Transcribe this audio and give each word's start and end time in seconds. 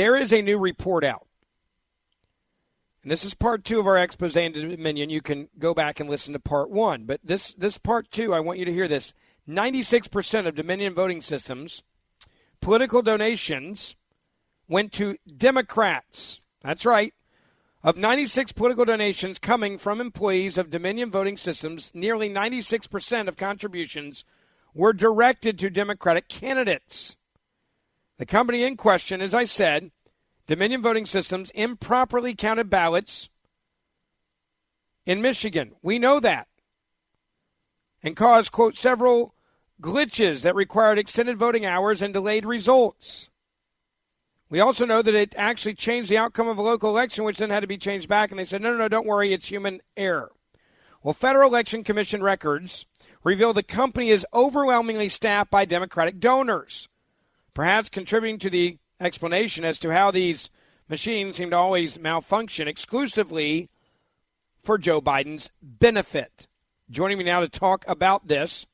There 0.00 0.16
is 0.16 0.32
a 0.32 0.40
new 0.40 0.56
report 0.56 1.04
out. 1.04 1.26
And 3.02 3.12
this 3.12 3.22
is 3.22 3.34
part 3.34 3.66
two 3.66 3.78
of 3.80 3.86
our 3.86 3.98
expose 3.98 4.34
into 4.34 4.66
Dominion. 4.66 5.10
You 5.10 5.20
can 5.20 5.50
go 5.58 5.74
back 5.74 6.00
and 6.00 6.08
listen 6.08 6.32
to 6.32 6.40
part 6.40 6.70
one. 6.70 7.04
But 7.04 7.20
this, 7.22 7.52
this 7.52 7.76
part 7.76 8.10
two, 8.10 8.32
I 8.32 8.40
want 8.40 8.58
you 8.58 8.64
to 8.64 8.72
hear 8.72 8.88
this. 8.88 9.12
96% 9.46 10.46
of 10.46 10.54
Dominion 10.54 10.94
voting 10.94 11.20
systems, 11.20 11.82
political 12.62 13.02
donations 13.02 13.94
went 14.68 14.90
to 14.92 15.18
Democrats. 15.36 16.40
That's 16.62 16.86
right. 16.86 17.12
Of 17.82 17.98
96 17.98 18.52
political 18.52 18.86
donations 18.86 19.38
coming 19.38 19.76
from 19.76 20.00
employees 20.00 20.56
of 20.56 20.70
Dominion 20.70 21.10
voting 21.10 21.36
systems, 21.36 21.92
nearly 21.94 22.30
96% 22.30 23.28
of 23.28 23.36
contributions 23.36 24.24
were 24.72 24.94
directed 24.94 25.58
to 25.58 25.68
Democratic 25.68 26.26
candidates. 26.26 27.18
The 28.20 28.26
company 28.26 28.64
in 28.64 28.76
question, 28.76 29.22
as 29.22 29.32
I 29.32 29.44
said, 29.44 29.92
Dominion 30.46 30.82
Voting 30.82 31.06
Systems, 31.06 31.50
improperly 31.52 32.34
counted 32.34 32.68
ballots 32.68 33.30
in 35.06 35.22
Michigan. 35.22 35.72
We 35.80 35.98
know 35.98 36.20
that. 36.20 36.46
And 38.02 38.14
caused, 38.14 38.52
quote, 38.52 38.76
several 38.76 39.34
glitches 39.80 40.42
that 40.42 40.54
required 40.54 40.98
extended 40.98 41.38
voting 41.38 41.64
hours 41.64 42.02
and 42.02 42.12
delayed 42.12 42.44
results. 42.44 43.30
We 44.50 44.60
also 44.60 44.84
know 44.84 45.00
that 45.00 45.14
it 45.14 45.34
actually 45.38 45.74
changed 45.74 46.10
the 46.10 46.18
outcome 46.18 46.46
of 46.46 46.58
a 46.58 46.62
local 46.62 46.90
election, 46.90 47.24
which 47.24 47.38
then 47.38 47.48
had 47.48 47.60
to 47.60 47.66
be 47.66 47.78
changed 47.78 48.06
back. 48.06 48.30
And 48.30 48.38
they 48.38 48.44
said, 48.44 48.60
no, 48.60 48.72
no, 48.72 48.76
no, 48.76 48.88
don't 48.88 49.06
worry, 49.06 49.32
it's 49.32 49.48
human 49.48 49.80
error. 49.96 50.30
Well, 51.02 51.14
Federal 51.14 51.48
Election 51.48 51.84
Commission 51.84 52.22
records 52.22 52.84
reveal 53.24 53.54
the 53.54 53.62
company 53.62 54.10
is 54.10 54.26
overwhelmingly 54.34 55.08
staffed 55.08 55.50
by 55.50 55.64
Democratic 55.64 56.20
donors 56.20 56.86
perhaps 57.54 57.88
contributing 57.88 58.38
to 58.40 58.50
the 58.50 58.78
explanation 59.00 59.64
as 59.64 59.78
to 59.78 59.92
how 59.92 60.10
these 60.10 60.50
machines 60.88 61.36
seem 61.36 61.50
to 61.50 61.56
always 61.56 61.98
malfunction 61.98 62.68
exclusively 62.68 63.68
for 64.62 64.78
Joe 64.78 65.00
Biden's 65.00 65.50
benefit. 65.62 66.48
Joining 66.90 67.18
me 67.18 67.24
now 67.24 67.40
to 67.40 67.48
talk 67.48 67.84
about 67.86 68.26
this 68.26 68.66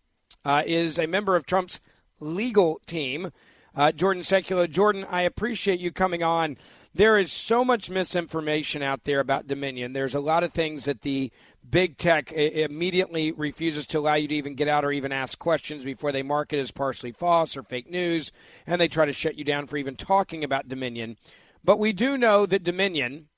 uh, 0.45 0.63
is 0.67 0.99
a 0.99 1.07
member 1.07 1.37
of 1.37 1.47
Trump's 1.47 1.81
legal 2.19 2.81
team, 2.87 3.31
uh, 3.75 3.93
Jordan 3.93 4.23
Sekulow. 4.23 4.71
Jordan, 4.71 5.07
I 5.11 5.23
appreciate 5.23 5.81
you 5.81 5.93
coming 5.93 6.23
on. 6.23 6.57
There 6.95 7.19
is 7.19 7.31
so 7.31 7.63
much 7.63 7.91
misinformation 7.91 8.83
out 8.83 9.05
there 9.05 9.21
about 9.21 9.47
Dominion. 9.47 9.93
There's 9.93 10.15
a 10.15 10.21
lot 10.21 10.43
of 10.43 10.53
things 10.53 10.87
that 10.87 11.03
the 11.03 11.31
big 11.71 11.97
tech 11.97 12.33
immediately 12.33 13.33
refuses 13.33 13.87
to 13.89 13.99
allow 13.99 14.15
you 14.15 14.29
to 14.29 14.35
even 14.35 14.55
get 14.55 14.69
out 14.69 14.85
or 14.85 14.93
even 14.93 15.13
ask 15.13 15.39
questions 15.39 15.85
before 15.85 16.13
they 16.13 16.23
mark 16.23 16.53
it 16.53 16.59
as 16.59 16.71
partially 16.71 17.13
false 17.13 17.57
or 17.57 17.63
fake 17.63 17.91
news, 17.91 18.33
and 18.67 18.81
they 18.81 18.89
try 18.89 19.05
to 19.05 19.13
shut 19.13 19.37
you 19.37 19.45
down 19.45 19.67
for 19.67 19.77
even 19.77 19.97
talking 19.97 20.45
about 20.45 20.69
Dominion. 20.69 21.17
But 21.65 21.79
we 21.79 21.93
do 21.93 22.17
know 22.17 22.47
that 22.47 22.63
Dominion 22.63 23.29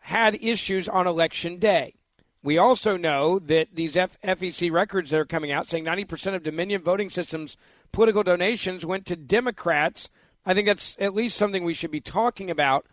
had 0.00 0.42
issues 0.42 0.88
on 0.88 1.06
election 1.06 1.58
day. 1.58 1.94
We 2.42 2.56
also 2.56 2.96
know 2.96 3.38
that 3.40 3.74
these 3.74 3.96
FEC 3.96 4.70
records 4.70 5.10
that 5.10 5.20
are 5.20 5.26
coming 5.26 5.50
out 5.50 5.68
saying 5.68 5.84
90% 5.84 6.34
of 6.34 6.42
Dominion 6.42 6.82
voting 6.82 7.10
systems 7.10 7.56
political 7.92 8.22
donations 8.22 8.86
went 8.86 9.06
to 9.06 9.16
Democrats. 9.16 10.08
I 10.46 10.54
think 10.54 10.66
that's 10.66 10.96
at 10.98 11.14
least 11.14 11.36
something 11.36 11.64
we 11.64 11.74
should 11.74 11.90
be 11.90 12.00
talking 12.00 12.50
about. 12.50 12.86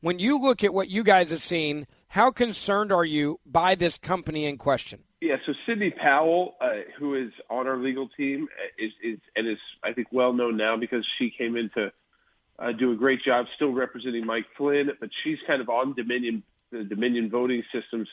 When 0.00 0.18
you 0.18 0.40
look 0.40 0.64
at 0.64 0.72
what 0.72 0.88
you 0.88 1.02
guys 1.02 1.30
have 1.30 1.42
seen, 1.42 1.86
how 2.12 2.30
concerned 2.30 2.92
are 2.92 3.06
you 3.06 3.40
by 3.46 3.74
this 3.74 3.96
company 3.96 4.44
in 4.44 4.58
question? 4.58 5.00
Yeah, 5.22 5.36
so 5.46 5.54
Sidney 5.64 5.90
Powell, 5.90 6.56
uh, 6.60 6.68
who 6.98 7.14
is 7.14 7.32
on 7.48 7.66
our 7.66 7.78
legal 7.78 8.08
team, 8.08 8.48
uh, 8.60 8.84
is, 8.84 8.92
is 9.02 9.18
and 9.34 9.48
is 9.48 9.56
I 9.82 9.94
think 9.94 10.08
well 10.12 10.34
known 10.34 10.58
now 10.58 10.76
because 10.76 11.06
she 11.18 11.32
came 11.36 11.56
in 11.56 11.70
to 11.74 11.90
uh, 12.58 12.72
do 12.72 12.92
a 12.92 12.96
great 12.96 13.20
job, 13.24 13.46
still 13.56 13.72
representing 13.72 14.26
Mike 14.26 14.44
Flynn, 14.58 14.90
but 15.00 15.08
she's 15.24 15.38
kind 15.46 15.62
of 15.62 15.70
on 15.70 15.94
Dominion 15.94 16.42
the 16.70 16.84
Dominion 16.84 17.30
voting 17.30 17.62
systems. 17.72 18.08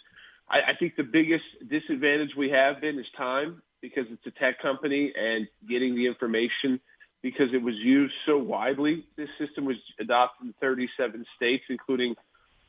I, 0.49 0.71
I 0.71 0.75
think 0.79 0.95
the 0.95 1.03
biggest 1.03 1.43
disadvantage 1.69 2.29
we 2.37 2.49
have 2.51 2.79
been 2.79 2.97
is 2.99 3.05
time 3.17 3.61
because 3.81 4.05
it's 4.09 4.25
a 4.25 4.39
tech 4.39 4.61
company 4.61 5.11
and 5.13 5.45
getting 5.67 5.95
the 5.95 6.07
information 6.07 6.79
because 7.21 7.47
it 7.53 7.61
was 7.61 7.75
used 7.75 8.13
so 8.25 8.37
widely. 8.37 9.05
This 9.17 9.29
system 9.37 9.65
was 9.65 9.75
adopted 9.99 10.47
in 10.47 10.53
37 10.61 11.25
states, 11.35 11.65
including 11.69 12.15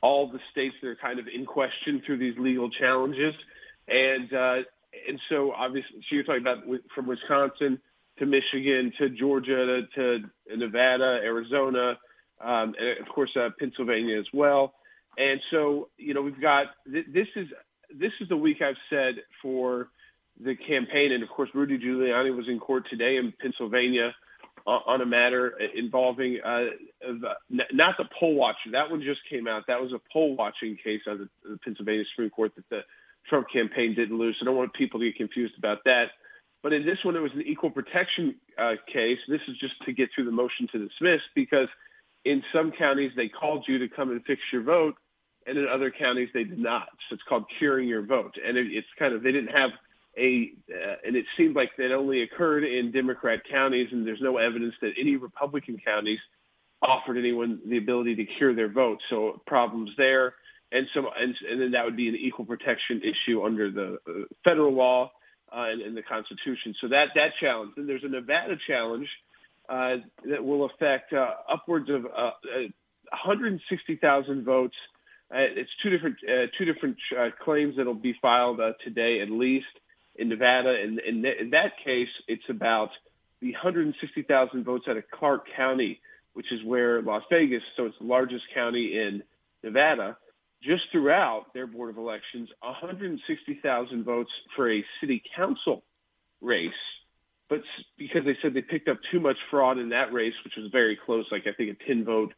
all 0.02 0.30
the 0.30 0.40
states 0.50 0.74
that 0.80 0.88
are 0.88 0.96
kind 0.96 1.18
of 1.18 1.26
in 1.32 1.44
question 1.46 2.02
through 2.04 2.18
these 2.18 2.34
legal 2.38 2.70
challenges. 2.70 3.34
And 3.88 4.32
uh, 4.32 4.56
and 5.08 5.20
so 5.28 5.52
obviously, 5.52 6.00
so 6.08 6.14
you're 6.14 6.24
talking 6.24 6.42
about 6.42 6.64
from 6.94 7.06
Wisconsin 7.06 7.80
to 8.18 8.26
Michigan 8.26 8.92
to 8.98 9.08
Georgia 9.10 9.82
to, 9.94 10.18
to 10.18 10.56
Nevada, 10.56 11.20
Arizona, 11.22 11.98
um, 12.40 12.74
and 12.78 13.00
of 13.00 13.12
course 13.14 13.30
uh, 13.36 13.48
Pennsylvania 13.58 14.18
as 14.18 14.26
well. 14.32 14.74
And 15.16 15.40
so 15.50 15.88
you 15.96 16.14
know 16.14 16.22
we've 16.22 16.40
got 16.40 16.66
this 16.86 17.26
is 17.36 17.48
this 17.94 18.12
is 18.20 18.28
the 18.28 18.36
week 18.36 18.58
I've 18.62 18.76
said 18.88 19.16
for 19.42 19.88
the 20.42 20.54
campaign, 20.56 21.12
and 21.12 21.22
of 21.22 21.28
course 21.28 21.50
Rudy 21.54 21.78
Giuliani 21.78 22.34
was 22.34 22.46
in 22.48 22.58
court 22.58 22.84
today 22.88 23.16
in 23.16 23.32
Pennsylvania 23.40 24.14
on 24.66 25.00
a 25.00 25.06
matter 25.06 25.54
involving 25.74 26.38
uh, 26.44 26.66
not 27.50 27.94
the 27.98 28.04
poll 28.18 28.34
watcher. 28.34 28.70
That 28.72 28.90
one 28.90 29.02
just 29.02 29.20
came 29.28 29.46
out. 29.48 29.64
That 29.68 29.80
was 29.80 29.92
a 29.92 30.00
poll 30.12 30.36
watching 30.36 30.76
case 30.82 31.00
out 31.08 31.20
of 31.20 31.28
the 31.42 31.58
Pennsylvania 31.64 32.04
Supreme 32.12 32.30
Court 32.30 32.52
that 32.56 32.68
the 32.68 32.80
Trump 33.28 33.46
campaign 33.52 33.94
didn't 33.94 34.18
lose. 34.18 34.36
I 34.40 34.44
don't 34.44 34.56
want 34.56 34.72
people 34.74 35.00
to 35.00 35.06
get 35.06 35.16
confused 35.16 35.54
about 35.58 35.78
that. 35.84 36.06
But 36.62 36.72
in 36.72 36.84
this 36.84 36.98
one, 37.04 37.16
it 37.16 37.20
was 37.20 37.32
an 37.34 37.42
equal 37.46 37.70
protection 37.70 38.36
uh, 38.58 38.74
case. 38.92 39.18
This 39.28 39.40
is 39.48 39.56
just 39.58 39.74
to 39.86 39.92
get 39.92 40.10
through 40.14 40.26
the 40.26 40.30
motion 40.30 40.68
to 40.72 40.78
dismiss 40.78 41.20
because 41.34 41.68
in 42.24 42.42
some 42.52 42.72
counties 42.76 43.12
they 43.16 43.28
called 43.28 43.64
you 43.66 43.78
to 43.78 43.88
come 43.88 44.10
and 44.10 44.22
fix 44.24 44.40
your 44.52 44.62
vote, 44.62 44.94
and 45.46 45.56
in 45.56 45.66
other 45.66 45.90
counties 45.90 46.28
they 46.34 46.44
did 46.44 46.58
not. 46.58 46.88
So 47.08 47.14
it's 47.14 47.22
called 47.28 47.44
curing 47.58 47.88
your 47.88 48.04
vote, 48.04 48.34
and 48.46 48.58
it, 48.58 48.66
it's 48.70 48.86
kind 48.98 49.14
of 49.14 49.22
they 49.22 49.32
didn't 49.32 49.54
have 49.56 49.70
a, 50.18 50.52
uh, 50.68 50.96
and 51.06 51.16
it 51.16 51.24
seemed 51.36 51.54
like 51.54 51.70
that 51.78 51.92
only 51.92 52.22
occurred 52.22 52.64
in 52.64 52.90
Democrat 52.92 53.40
counties, 53.50 53.88
and 53.92 54.06
there's 54.06 54.20
no 54.20 54.38
evidence 54.38 54.74
that 54.80 54.92
any 55.00 55.16
Republican 55.16 55.78
counties 55.84 56.18
offered 56.82 57.16
anyone 57.16 57.60
the 57.68 57.78
ability 57.78 58.16
to 58.16 58.24
cure 58.38 58.54
their 58.54 58.70
vote. 58.70 58.98
So 59.08 59.40
problems 59.46 59.90
there, 59.96 60.34
and 60.72 60.86
so 60.94 61.02
and, 61.16 61.34
and 61.48 61.60
then 61.60 61.70
that 61.72 61.84
would 61.84 61.96
be 61.96 62.08
an 62.08 62.16
equal 62.16 62.44
protection 62.44 63.02
issue 63.02 63.44
under 63.44 63.70
the 63.70 63.98
uh, 64.08 64.12
federal 64.42 64.74
law 64.74 65.12
uh, 65.52 65.70
and, 65.70 65.82
and 65.82 65.96
the 65.96 66.02
Constitution. 66.02 66.74
So 66.80 66.88
that 66.88 67.06
that 67.14 67.30
challenge. 67.40 67.72
Then 67.76 67.86
there's 67.86 68.04
a 68.04 68.08
Nevada 68.08 68.56
challenge 68.66 69.08
uh, 69.68 69.96
that 70.28 70.42
will 70.44 70.64
affect 70.64 71.12
uh, 71.12 71.30
upwards 71.52 71.88
of 71.88 72.04
uh, 72.04 72.30
160,000 73.12 74.44
votes. 74.44 74.74
Uh, 75.32 75.38
it's 75.38 75.70
two 75.82 75.90
different 75.90 76.16
uh, 76.28 76.46
two 76.58 76.64
different 76.64 76.96
uh, 77.16 77.28
claims 77.44 77.76
that'll 77.76 77.94
be 77.94 78.14
filed 78.20 78.58
today, 78.84 79.20
at 79.22 79.30
least 79.30 79.66
in 80.16 80.28
Nevada. 80.28 80.74
And 80.82 81.00
in, 81.00 81.24
in 81.24 81.50
that 81.50 81.72
case, 81.84 82.08
it's 82.28 82.48
about 82.48 82.90
the 83.40 83.52
160,000 83.52 84.64
votes 84.64 84.84
out 84.88 84.96
of 84.96 85.04
Clark 85.10 85.46
County, 85.56 86.00
which 86.34 86.52
is 86.52 86.60
where 86.64 87.02
Las 87.02 87.22
Vegas, 87.30 87.62
so 87.76 87.86
it's 87.86 87.98
the 87.98 88.06
largest 88.06 88.44
county 88.54 88.96
in 88.96 89.22
Nevada. 89.62 90.16
Just 90.62 90.82
throughout 90.92 91.46
their 91.54 91.66
board 91.66 91.90
of 91.90 91.96
elections, 91.96 92.50
160,000 92.60 94.04
votes 94.04 94.30
for 94.54 94.70
a 94.70 94.84
city 95.00 95.22
council 95.34 95.82
race, 96.42 96.70
but 97.48 97.62
because 97.98 98.24
they 98.24 98.36
said 98.40 98.54
they 98.54 98.62
picked 98.62 98.88
up 98.88 98.98
too 99.10 99.20
much 99.20 99.36
fraud 99.50 99.78
in 99.78 99.88
that 99.88 100.12
race, 100.12 100.34
which 100.44 100.54
was 100.56 100.70
very 100.70 100.98
close, 101.04 101.24
like 101.32 101.46
I 101.46 101.52
think 101.52 101.76
a 101.80 101.86
10 101.86 102.04
vote 102.04 102.32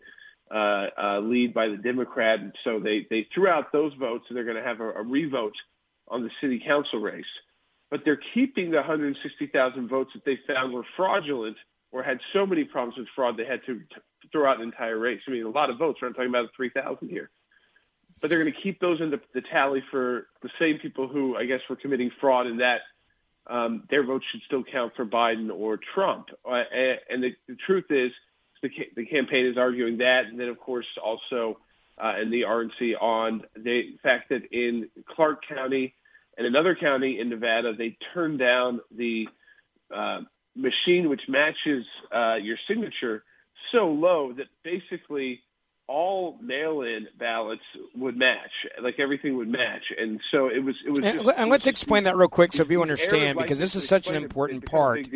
uh, 0.51 0.87
uh, 1.01 1.21
lead 1.21 1.53
by 1.53 1.69
the 1.69 1.77
Democrat. 1.77 2.41
And 2.41 2.53
so 2.65 2.81
they, 2.81 3.07
they 3.11 3.27
threw 3.35 3.49
out 3.49 3.73
those 3.73 3.93
votes, 3.95 4.25
and 4.29 4.37
they're 4.37 4.45
going 4.45 4.57
to 4.57 4.63
have 4.63 4.81
a, 4.81 4.91
a 4.91 5.03
revote 5.03 5.55
on 6.09 6.23
the 6.23 6.31
city 6.41 6.63
council 6.65 7.01
race. 7.01 7.25
But 7.93 8.07
they're 8.07 8.21
keeping 8.33 8.71
the 8.71 8.79
160,000 8.79 9.87
votes 9.87 10.13
that 10.15 10.25
they 10.25 10.39
found 10.47 10.73
were 10.73 10.87
fraudulent 10.97 11.59
or 11.91 12.03
had 12.03 12.21
so 12.33 12.47
many 12.47 12.65
problems 12.65 12.97
with 12.97 13.07
fraud 13.15 13.37
they 13.37 13.45
had 13.45 13.61
to, 13.67 13.75
to 13.75 14.01
throw 14.33 14.51
out 14.51 14.57
an 14.57 14.63
entire 14.63 14.99
race. 14.99 15.21
I 15.29 15.31
mean, 15.31 15.45
a 15.45 15.51
lot 15.51 15.69
of 15.69 15.77
votes. 15.77 15.99
We're 16.01 16.09
not 16.09 16.15
talking 16.15 16.31
about 16.31 16.49
3,000 16.57 17.11
here. 17.11 17.29
But 18.19 18.31
they're 18.31 18.41
going 18.41 18.51
to 18.51 18.59
keep 18.63 18.81
those 18.81 19.03
in 19.03 19.11
the, 19.11 19.21
the 19.35 19.43
tally 19.43 19.85
for 19.91 20.29
the 20.41 20.49
same 20.59 20.79
people 20.79 21.07
who, 21.07 21.37
I 21.37 21.45
guess, 21.45 21.61
were 21.69 21.77
committing 21.77 22.11
fraud 22.19 22.47
in 22.47 22.57
that 22.57 22.81
um, 23.47 23.85
their 23.91 24.07
votes 24.07 24.25
should 24.33 24.41
still 24.47 24.65
count 24.65 24.95
for 24.97 25.05
Biden 25.05 25.51
or 25.55 25.79
Trump. 25.95 26.29
Uh, 26.51 26.63
and, 26.75 26.99
and 27.11 27.23
the, 27.23 27.37
the 27.47 27.57
truth 27.67 27.91
is, 27.91 28.11
the, 28.63 28.71
the 28.97 29.05
campaign 29.05 29.45
is 29.45 29.59
arguing 29.59 29.99
that, 29.99 30.25
and 30.31 30.41
then 30.41 30.49
of 30.49 30.59
course 30.59 30.87
also 31.05 31.59
uh, 32.03 32.15
in 32.23 32.31
the 32.31 32.43
RNC 32.43 32.95
on 33.03 33.43
the 33.55 33.99
fact 34.03 34.31
that 34.31 34.45
in 34.51 34.89
Clark 35.15 35.47
County 35.47 35.95
and 36.37 36.47
another 36.47 36.75
county 36.75 37.19
in 37.21 37.29
Nevada, 37.29 37.73
they 37.77 37.97
turned 38.15 38.39
down 38.39 38.81
the 38.97 39.27
uh, 39.95 40.21
machine 40.57 41.09
which 41.09 41.23
matches 41.29 41.85
uh, 42.15 42.37
your 42.37 42.57
signature 42.69 43.25
so 43.71 43.87
low 43.89 44.33
that 44.33 44.47
basically 44.63 45.41
all 45.89 46.39
mail-in 46.41 47.07
ballots 47.19 47.63
would 47.95 48.17
match, 48.17 48.51
like 48.83 48.99
everything 48.99 49.37
would 49.37 49.49
match, 49.49 49.83
and 49.99 50.21
so 50.31 50.47
it 50.47 50.65
was. 50.65 50.75
It 50.87 50.91
was. 50.91 50.99
And, 51.01 51.23
just, 51.23 51.39
and 51.39 51.51
let's 51.51 51.67
explain 51.67 52.05
that 52.05 52.17
real 52.17 52.29
quick 52.29 52.53
so 52.53 52.65
people 52.65 52.83
understand, 52.83 53.37
because 53.39 53.59
this 53.59 53.75
is 53.75 53.87
such 53.87 54.09
an 54.09 54.15
important 54.15 54.65
part. 54.65 55.09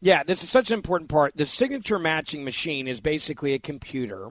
Yeah, 0.00 0.22
this 0.22 0.42
is 0.42 0.50
such 0.50 0.70
an 0.70 0.74
important 0.74 1.10
part. 1.10 1.36
The 1.36 1.44
signature 1.44 1.98
matching 1.98 2.44
machine 2.44 2.88
is 2.88 3.00
basically 3.00 3.52
a 3.52 3.58
computer 3.58 4.30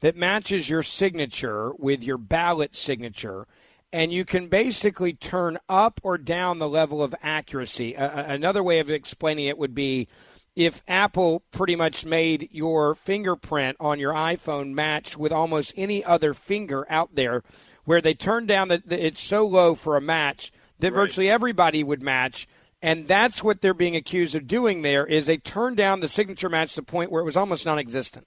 that 0.00 0.16
matches 0.16 0.68
your 0.68 0.82
signature 0.82 1.72
with 1.78 2.02
your 2.02 2.18
ballot 2.18 2.74
signature, 2.74 3.46
and 3.92 4.12
you 4.12 4.24
can 4.24 4.48
basically 4.48 5.12
turn 5.12 5.58
up 5.68 6.00
or 6.02 6.16
down 6.18 6.58
the 6.58 6.68
level 6.68 7.02
of 7.02 7.14
accuracy. 7.22 7.96
Uh, 7.96 8.32
another 8.32 8.62
way 8.62 8.78
of 8.78 8.90
explaining 8.90 9.46
it 9.46 9.58
would 9.58 9.74
be 9.74 10.08
if 10.54 10.82
Apple 10.86 11.42
pretty 11.50 11.76
much 11.76 12.04
made 12.04 12.48
your 12.52 12.94
fingerprint 12.94 13.76
on 13.80 13.98
your 13.98 14.12
iPhone 14.12 14.72
match 14.72 15.16
with 15.16 15.32
almost 15.32 15.72
any 15.76 16.04
other 16.04 16.34
finger 16.34 16.86
out 16.90 17.14
there, 17.14 17.42
where 17.84 18.00
they 18.00 18.14
turn 18.14 18.46
down 18.46 18.68
that 18.68 18.90
it's 18.90 19.22
so 19.22 19.46
low 19.46 19.74
for 19.74 19.96
a 19.96 20.00
match 20.00 20.52
that 20.78 20.92
right. 20.92 21.00
virtually 21.00 21.28
everybody 21.28 21.82
would 21.82 22.02
match 22.02 22.46
and 22.82 23.06
that's 23.06 23.44
what 23.44 23.60
they're 23.60 23.72
being 23.72 23.94
accused 23.94 24.34
of 24.34 24.48
doing 24.48 24.82
there 24.82 25.06
is 25.06 25.26
they 25.26 25.36
turned 25.36 25.76
down 25.76 26.00
the 26.00 26.08
signature 26.08 26.48
match 26.48 26.74
to 26.74 26.80
the 26.80 26.86
point 26.86 27.12
where 27.12 27.22
it 27.22 27.24
was 27.24 27.36
almost 27.36 27.64
non-existent. 27.64 28.26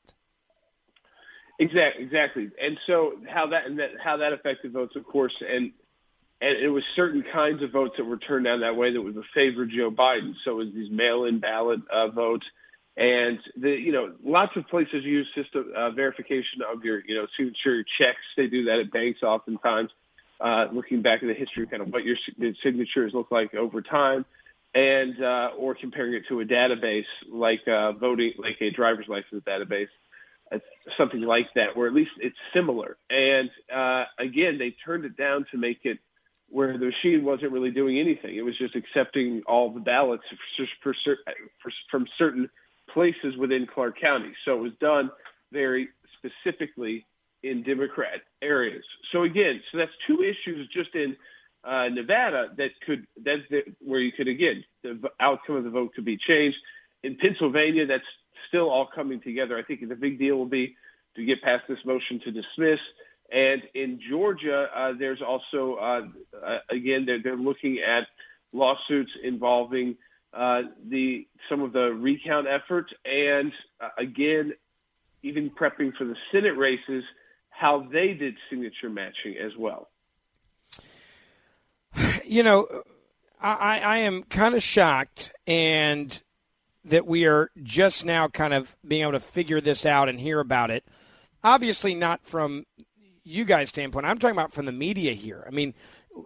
Exactly, 1.60 2.04
exactly. 2.04 2.50
And 2.62 2.78
so 2.86 3.14
how 3.28 3.48
that 3.48 3.66
and 3.66 3.80
that 3.80 3.92
how 4.04 4.18
that 4.18 4.34
affected 4.34 4.74
votes, 4.74 4.96
of 4.96 5.06
course, 5.06 5.34
and 5.42 5.72
and 6.42 6.58
it 6.64 6.68
was 6.70 6.84
certain 6.96 7.24
kinds 7.34 7.64
of 7.64 7.72
votes 7.72 7.94
that 7.98 8.04
were 8.04 8.18
turned 8.18 8.46
down 8.46 8.60
that 8.62 8.76
way 8.76 8.92
that 8.92 9.02
would 9.02 9.16
favor 9.34 9.66
Joe 9.66 9.90
Biden. 9.90 10.34
So 10.44 10.52
it 10.52 10.66
was 10.66 10.74
these 10.76 10.92
mail-in 10.92 11.40
ballot 11.40 11.80
uh, 11.92 12.10
votes, 12.10 12.46
and 12.98 13.40
the 13.56 13.70
you 13.70 13.94
know 13.94 14.14
lots 14.24 14.52
of 14.58 14.68
places 14.68 15.06
use 15.06 15.28
system 15.34 15.72
uh, 15.76 15.92
verification 15.92 16.60
of 16.70 16.84
your 16.84 17.02
you 17.08 17.16
know 17.16 17.28
signature 17.38 17.86
checks. 17.98 18.20
They 18.36 18.48
do 18.48 18.66
that 18.66 18.80
at 18.86 18.92
banks 18.92 19.24
oftentimes. 19.24 19.92
Uh, 20.42 20.66
looking 20.74 21.02
back 21.02 21.24
at 21.24 21.28
the 21.28 21.34
history, 21.34 21.66
kind 21.66 21.82
of 21.82 21.88
what 21.88 22.04
your 22.04 22.18
signatures 22.62 23.14
look 23.14 23.32
like 23.32 23.56
over 23.56 23.82
time 23.82 24.26
and 24.76 25.24
uh, 25.24 25.50
or 25.58 25.74
comparing 25.74 26.14
it 26.14 26.24
to 26.28 26.42
a 26.42 26.46
database 26.46 27.06
like 27.32 27.62
uh, 27.66 27.94
voting, 27.94 28.34
like 28.38 28.58
a 28.60 28.70
driver's 28.70 29.08
license 29.08 29.42
database, 29.48 29.88
something 30.98 31.22
like 31.22 31.48
that, 31.56 31.70
or 31.76 31.88
at 31.88 31.94
least 31.94 32.12
it's 32.20 32.36
similar. 32.54 32.98
And 33.10 33.50
uh, 33.74 34.06
again, 34.20 34.58
they 34.58 34.76
turned 34.86 35.06
it 35.06 35.18
down 35.18 35.46
to 35.52 35.58
make 35.58 35.80
it 35.84 35.98
where 36.50 36.78
the 36.78 36.86
machine 36.86 37.24
wasn't 37.26 37.52
really 37.52 37.72
doing 37.72 38.00
anything; 38.00 38.36
it 38.36 38.44
was 38.44 38.58
just 38.58 38.76
accepting 38.76 39.42
all 39.48 39.74
the 39.74 39.80
ballots 39.80 40.24
for, 40.84 40.94
for, 41.04 41.18
for, 41.62 41.72
from 41.90 42.06
certain 42.18 42.50
places 42.94 43.36
within 43.38 43.68
Clark 43.74 44.00
County. 44.00 44.34
So 44.46 44.54
it 44.58 44.62
was 44.62 44.74
done 44.80 45.10
very 45.52 45.90
specifically 46.18 47.06
in 47.44 47.64
Democrat 47.64 48.22
areas. 48.42 48.84
So 49.12 49.24
again, 49.24 49.62
so 49.72 49.78
that's 49.78 49.92
two 50.08 50.24
issues 50.24 50.68
just 50.74 50.94
in 50.96 51.16
uh, 51.64 51.90
Nevada 51.90 52.50
that 52.58 52.70
could 52.86 53.06
that's 53.18 53.42
the, 53.50 53.62
where 53.80 54.00
you 54.00 54.12
could 54.12 54.28
again 54.28 54.64
the 54.84 55.00
outcome 55.20 55.56
of 55.56 55.64
the 55.64 55.70
vote 55.70 55.94
could 55.96 56.06
be 56.06 56.18
changed. 56.18 56.58
In 57.04 57.18
Pennsylvania, 57.18 57.86
that's 57.86 58.04
still 58.56 58.70
all 58.70 58.88
coming 58.94 59.22
together. 59.22 59.58
I 59.58 59.64
think 59.64 59.88
the 59.88 59.96
big 59.96 60.18
deal 60.18 60.38
will 60.38 60.46
be 60.46 60.76
to 61.16 61.26
get 61.26 61.42
past 61.42 61.64
this 61.68 61.78
motion 61.86 62.22
to 62.24 62.32
dismiss. 62.32 62.80
And 63.32 63.64
in 63.74 64.00
Georgia, 64.10 64.68
uh, 64.76 64.94
there's 64.98 65.22
also 65.22 65.76
uh, 65.76 66.02
uh, 66.46 66.58
again 66.70 67.06
they're, 67.06 67.22
they're 67.22 67.36
looking 67.36 67.80
at 67.80 68.08
lawsuits 68.54 69.12
involving 69.24 69.98
uh, 70.34 70.62
the 70.90 71.28
some 71.50 71.62
of 71.62 71.74
the 71.74 71.92
recount 71.94 72.48
effort, 72.48 72.88
and 73.04 73.52
uh, 73.82 73.90
again, 73.98 74.54
even 75.24 75.50
prepping 75.50 75.96
for 75.98 76.06
the 76.06 76.16
Senate 76.32 76.58
races, 76.58 77.04
how 77.50 77.88
they 77.92 78.14
did 78.14 78.36
signature 78.50 78.90
matching 78.90 79.36
as 79.44 79.52
well 79.58 79.90
you 82.26 82.44
know, 82.44 82.68
I, 83.42 83.80
I 83.80 83.98
am 84.00 84.24
kind 84.24 84.56
of 84.56 84.64
shocked 84.64 85.32
and 85.48 86.22
that 86.86 87.06
we 87.06 87.26
are 87.26 87.52
just 87.64 88.06
now 88.06 88.28
kind 88.28 88.54
of 88.54 88.76
being 88.88 89.02
able 89.02 89.14
to 89.14 89.20
figure 89.20 89.60
this 89.60 89.86
out 89.86 90.08
and 90.08 90.20
hear 90.20 90.40
about 90.40 90.72
it. 90.72 90.86
Obviously, 91.44 91.94
not 91.94 92.26
from 92.26 92.66
you 93.24 93.44
guys' 93.46 93.70
standpoint. 93.70 94.06
I'm 94.06 94.20
talking 94.20 94.36
about 94.36 94.54
from 94.54 94.66
the 94.66 94.72
media 94.72 95.14
here. 95.14 95.44
I 95.48 95.52
mean, 95.52 95.74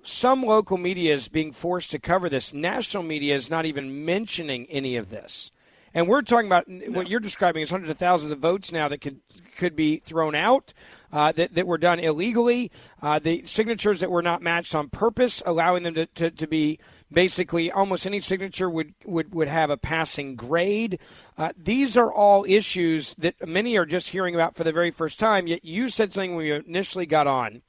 some 0.04 0.44
local 0.44 0.78
media 0.78 1.14
is 1.14 1.28
being 1.28 1.52
forced 1.52 1.92
to 1.92 2.00
cover 2.00 2.30
this. 2.30 2.54
National 2.54 3.04
media 3.04 3.36
is 3.36 3.50
not 3.50 3.66
even 3.66 4.06
mentioning 4.06 4.68
any 4.70 4.98
of 4.98 5.10
this. 5.10 5.52
And 5.94 6.08
we're 6.08 6.22
talking 6.22 6.46
about 6.46 6.68
no. 6.68 6.92
what 6.92 7.10
you're 7.10 7.20
describing 7.20 7.64
as 7.64 7.72
hundreds 7.72 7.90
of 7.90 7.98
thousands 7.98 8.32
of 8.32 8.40
votes 8.40 8.72
now 8.72 8.88
that 8.90 9.02
could 9.02 9.22
could 9.56 9.76
be 9.76 9.98
thrown 9.98 10.36
out, 10.36 10.74
uh, 11.12 11.34
that, 11.34 11.54
that 11.54 11.68
were 11.68 11.78
done 11.78 12.00
illegally, 12.00 12.72
uh, 13.02 13.20
the 13.20 13.44
signatures 13.44 14.00
that 14.00 14.10
were 14.10 14.22
not 14.22 14.42
matched 14.42 14.74
on 14.74 14.88
purpose, 14.88 15.44
allowing 15.46 15.84
them 15.84 15.94
to, 15.94 16.06
to, 16.06 16.32
to 16.32 16.48
be 16.48 16.80
basically 17.12 17.72
almost 17.72 18.06
any 18.06 18.20
signature 18.20 18.70
would, 18.70 18.94
would, 19.06 19.34
would 19.34 19.48
have 19.48 19.70
a 19.70 19.78
passing 19.78 20.36
grade. 20.36 21.00
Uh, 21.38 21.52
these 21.58 21.98
are 21.98 22.12
all 22.12 22.46
issues 22.48 23.16
that 23.16 23.48
many 23.48 23.78
are 23.78 23.86
just 23.86 24.10
hearing 24.10 24.36
about 24.36 24.56
for 24.56 24.64
the 24.64 24.72
very 24.72 24.92
first 24.92 25.20
time, 25.20 25.48
yet 25.48 25.66
you 25.66 25.90
said 25.90 26.14
something 26.14 26.36
when 26.36 26.46
you 26.46 26.56
initially 26.56 27.06
got 27.06 27.28
on. 27.28 27.62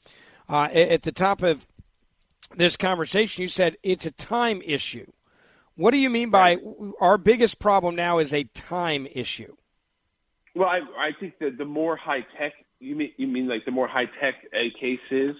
Uh, 0.48 0.68
at 0.72 1.02
the 1.02 1.12
top 1.12 1.42
of 1.42 1.66
this 2.56 2.76
conversation, 2.76 3.42
you 3.42 3.48
said 3.48 3.76
it's 3.82 4.06
a 4.06 4.10
time 4.10 4.60
issue. 4.64 5.06
What 5.76 5.92
do 5.92 5.98
you 5.98 6.10
mean 6.10 6.30
by 6.30 6.58
our 7.00 7.16
biggest 7.16 7.58
problem 7.60 7.94
now 7.94 8.18
is 8.18 8.34
a 8.34 8.44
time 8.44 9.06
issue? 9.12 9.54
Well, 10.54 10.68
I, 10.68 10.80
I 10.98 11.10
think 11.18 11.38
that 11.38 11.56
the 11.56 11.64
more 11.64 11.96
high 11.96 12.26
tech 12.38 12.52
you 12.80 12.96
mean, 12.96 13.12
you 13.16 13.26
mean 13.26 13.46
like 13.46 13.64
the 13.64 13.70
more 13.70 13.86
high 13.86 14.06
tech 14.20 14.34
a 14.52 14.70
case 14.80 14.98
is, 15.10 15.36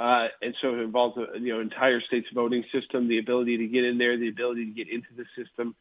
uh, 0.00 0.28
and 0.40 0.54
so 0.62 0.72
it 0.72 0.78
involves 0.78 1.18
a 1.18 1.38
you 1.38 1.52
know 1.52 1.60
entire 1.60 2.00
state's 2.00 2.28
voting 2.34 2.64
system, 2.72 3.06
the 3.06 3.18
ability 3.18 3.58
to 3.58 3.66
get 3.66 3.84
in 3.84 3.98
there, 3.98 4.16
the 4.16 4.30
ability 4.30 4.64
to 4.64 4.72
get 4.72 4.88
into 4.88 5.08
the 5.14 5.26
system, 5.36 5.76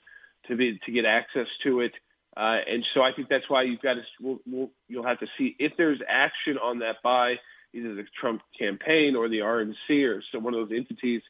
to 0.47 0.57
be 0.57 0.77
to 0.85 0.91
get 0.91 1.05
access 1.05 1.47
to 1.63 1.79
it, 1.79 1.93
uh, 2.35 2.57
and 2.67 2.85
so 2.93 3.01
I 3.01 3.13
think 3.15 3.29
that's 3.29 3.49
why 3.49 3.63
you've 3.63 3.81
got 3.81 3.93
to 3.93 4.01
we'll, 4.19 4.39
we'll, 4.45 4.71
you'll 4.89 5.07
have 5.07 5.19
to 5.19 5.27
see 5.38 5.55
if 5.57 5.71
there's 5.77 6.01
action 6.05 6.57
on 6.57 6.79
that 6.79 6.97
by 7.01 7.35
either 7.73 7.95
the 7.95 8.03
Trump 8.19 8.41
campaign 8.59 9.15
or 9.15 9.29
the 9.29 9.39
RNC 9.39 10.09
or 10.09 10.21
so 10.31 10.39
one 10.39 10.53
of 10.53 10.67
those 10.67 10.77
entities 10.77 11.21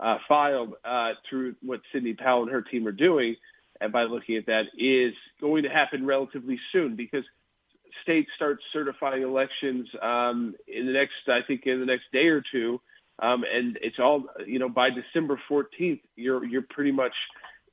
uh, 0.00 0.18
filed 0.28 0.74
uh, 0.84 1.12
through 1.30 1.54
what 1.62 1.80
Sidney 1.92 2.14
Powell 2.14 2.42
and 2.42 2.50
her 2.50 2.62
team 2.62 2.88
are 2.88 2.92
doing, 2.92 3.36
and 3.80 3.92
by 3.92 4.02
looking 4.02 4.36
at 4.36 4.46
that, 4.46 4.62
is 4.76 5.14
going 5.40 5.62
to 5.62 5.68
happen 5.68 6.06
relatively 6.06 6.58
soon 6.72 6.96
because 6.96 7.24
states 8.02 8.30
start 8.36 8.58
certifying 8.72 9.22
elections 9.22 9.88
um, 10.02 10.54
in 10.66 10.86
the 10.86 10.92
next, 10.92 11.12
I 11.28 11.40
think, 11.46 11.62
in 11.66 11.80
the 11.80 11.86
next 11.86 12.04
day 12.12 12.28
or 12.28 12.42
two, 12.52 12.80
um, 13.20 13.44
and 13.50 13.78
it's 13.82 13.98
all 13.98 14.24
you 14.46 14.58
know 14.58 14.68
by 14.68 14.88
December 14.90 15.40
14th, 15.50 16.00
you're 16.16 16.44
you're 16.44 16.62
pretty 16.68 16.92
much 16.92 17.14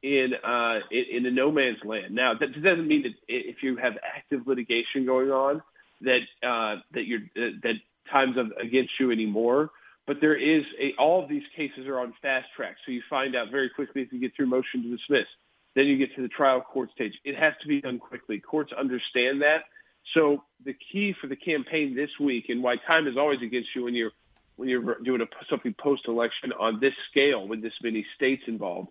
in 0.04 0.34
uh, 0.44 0.80
in, 0.92 1.18
in 1.18 1.26
a 1.26 1.32
no 1.32 1.52
man's 1.52 1.84
land. 1.84 2.14
Now 2.16 2.34
that 2.40 2.54
doesn't 2.54 2.88
mean 2.88 3.04
that 3.04 3.14
if 3.28 3.58
you 3.64 3.78
have 3.78 3.94
active 4.04 4.48
litigation 4.48 5.06
going 5.06 5.30
on 5.32 5.62
that 6.02 6.20
uh, 6.44 6.82
that 6.94 7.06
you're 7.06 7.22
uh, 7.38 7.52
that 7.64 7.76
times 8.12 8.36
against 8.62 8.92
you 9.00 9.12
anymore. 9.12 9.70
But 10.08 10.18
there 10.22 10.36
is 10.36 10.64
a 10.82 11.00
all 11.00 11.22
of 11.24 11.30
these 11.30 11.44
cases 11.56 11.88
are 11.88 12.00
on 12.00 12.14
fast 12.22 12.48
track, 12.56 12.78
so 12.86 12.92
you 12.92 13.02
find 13.10 13.36
out 13.36 13.52
very 13.52 13.70
quickly 13.70 14.02
if 14.02 14.12
you 14.12 14.20
get 14.20 14.36
through 14.36 14.48
motion 14.48 14.84
to 14.84 14.90
dismiss. 14.90 15.28
Then 15.76 15.86
you 15.86 15.98
get 15.98 16.16
to 16.16 16.24
the 16.24 16.30
trial 16.30 16.62
court 16.62 16.90
stage. 16.96 17.14
It 17.24 17.38
has 17.38 17.54
to 17.62 17.68
be 17.68 17.80
done 17.80 18.00
quickly. 18.00 18.40
Courts 18.40 18.72
understand 18.78 19.42
that. 19.44 19.66
So 20.14 20.44
the 20.64 20.76
key 20.92 21.14
for 21.20 21.28
the 21.28 21.36
campaign 21.36 21.96
this 21.96 22.10
week, 22.20 22.46
and 22.50 22.64
why 22.64 22.76
time 22.88 23.08
is 23.08 23.18
always 23.18 23.42
against 23.42 23.70
you 23.76 23.84
when 23.84 23.96
you're 23.96 24.12
when 24.56 24.68
you're 24.68 24.98
doing 25.06 25.22
a, 25.22 25.26
something 25.50 25.74
post 25.80 26.02
election 26.08 26.52
on 26.60 26.82
this 26.82 26.94
scale 27.10 27.48
with 27.48 27.62
this 27.62 27.72
many 27.82 28.06
states 28.16 28.44
involved, 28.46 28.90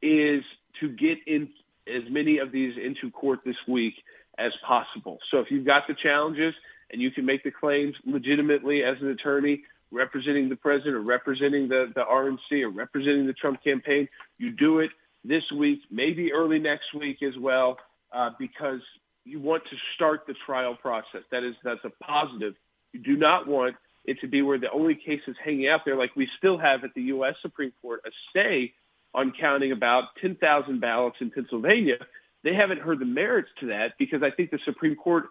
is 0.00 0.44
to 0.80 0.88
get 0.88 1.18
in 1.26 1.48
as 1.88 2.02
many 2.08 2.38
of 2.38 2.52
these 2.52 2.74
into 2.76 3.10
court 3.10 3.40
this 3.44 3.56
week 3.66 3.94
as 4.38 4.52
possible. 4.64 5.18
So 5.30 5.38
if 5.38 5.50
you've 5.50 5.66
got 5.66 5.88
the 5.88 5.94
challenges 6.00 6.54
and 6.92 7.02
you 7.02 7.10
can 7.10 7.26
make 7.26 7.42
the 7.42 7.50
claims 7.50 7.96
legitimately 8.06 8.84
as 8.84 8.96
an 9.00 9.08
attorney 9.08 9.64
representing 9.90 10.48
the 10.48 10.56
president 10.56 10.94
or 10.94 11.00
representing 11.00 11.68
the, 11.68 11.90
the 11.94 12.02
RNC 12.02 12.62
or 12.62 12.70
representing 12.70 13.26
the 13.26 13.32
Trump 13.32 13.62
campaign, 13.64 14.08
you 14.36 14.52
do 14.52 14.78
it 14.80 14.90
this 15.24 15.42
week, 15.56 15.80
maybe 15.90 16.32
early 16.32 16.58
next 16.58 16.94
week 16.94 17.22
as 17.22 17.36
well, 17.40 17.78
uh, 18.12 18.30
because 18.38 18.80
you 19.28 19.40
want 19.40 19.62
to 19.70 19.76
start 19.94 20.22
the 20.26 20.34
trial 20.46 20.76
process. 20.80 21.22
That 21.30 21.44
is, 21.44 21.54
that's 21.62 21.84
a 21.84 21.90
positive. 22.02 22.54
You 22.92 23.00
do 23.00 23.16
not 23.16 23.46
want 23.46 23.76
it 24.04 24.18
to 24.20 24.26
be 24.26 24.42
where 24.42 24.58
the 24.58 24.70
only 24.72 24.94
case 24.94 25.20
is 25.26 25.36
hanging 25.44 25.68
out 25.68 25.80
there, 25.84 25.96
like 25.96 26.16
we 26.16 26.28
still 26.38 26.58
have 26.58 26.84
at 26.84 26.94
the 26.94 27.02
U.S. 27.02 27.34
Supreme 27.42 27.72
Court, 27.82 28.00
a 28.06 28.10
stay 28.30 28.72
on 29.14 29.32
counting 29.38 29.72
about 29.72 30.04
10,000 30.20 30.80
ballots 30.80 31.16
in 31.20 31.30
Pennsylvania. 31.30 31.96
They 32.44 32.54
haven't 32.54 32.80
heard 32.80 33.00
the 33.00 33.04
merits 33.04 33.48
to 33.60 33.66
that 33.66 33.92
because 33.98 34.22
I 34.22 34.30
think 34.30 34.50
the 34.50 34.58
Supreme 34.64 34.96
Court 34.96 35.24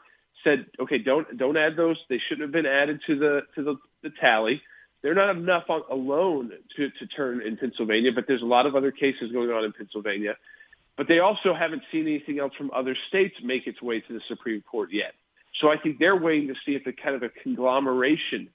said, 0.44 0.66
okay, 0.80 0.98
don't 1.00 1.38
don't 1.38 1.58
add 1.58 1.76
those. 1.76 1.98
They 2.10 2.20
shouldn't 2.28 2.48
have 2.48 2.52
been 2.52 2.66
added 2.66 3.02
to 3.08 3.18
the 3.18 3.42
to 3.56 3.64
the, 3.64 3.76
the 4.04 4.10
tally. 4.22 4.62
They're 5.02 5.16
not 5.16 5.36
enough 5.36 5.64
on, 5.70 5.84
alone 5.90 6.52
to, 6.76 6.90
to 6.90 7.08
turn 7.08 7.42
in 7.42 7.58
Pennsylvania, 7.58 8.12
but 8.14 8.26
there's 8.28 8.42
a 8.42 8.46
lot 8.46 8.66
of 8.66 8.76
other 8.76 8.92
cases 8.92 9.32
going 9.32 9.50
on 9.50 9.64
in 9.64 9.74
Pennsylvania. 9.74 10.36
But 10.98 11.08
they 11.08 11.20
also 11.20 11.54
haven't 11.54 11.84
seen 11.92 12.08
anything 12.08 12.40
else 12.40 12.54
from 12.58 12.72
other 12.76 12.96
states 13.08 13.36
make 13.44 13.68
its 13.68 13.82
way 13.82 14.02
to 14.02 14.14
the 14.14 14.22
Supreme 14.28 14.62
Court 14.62 14.90
yet. 14.92 15.14
So 15.62 15.70
I 15.70 15.78
think 15.78 16.00
they're 16.00 16.16
waiting 16.16 16.48
to 16.48 16.56
see 16.66 16.74
if 16.74 16.86
a 16.88 16.92
kind 16.92 17.16
of 17.16 17.24
a 17.24 17.30
conglomeration 17.44 18.50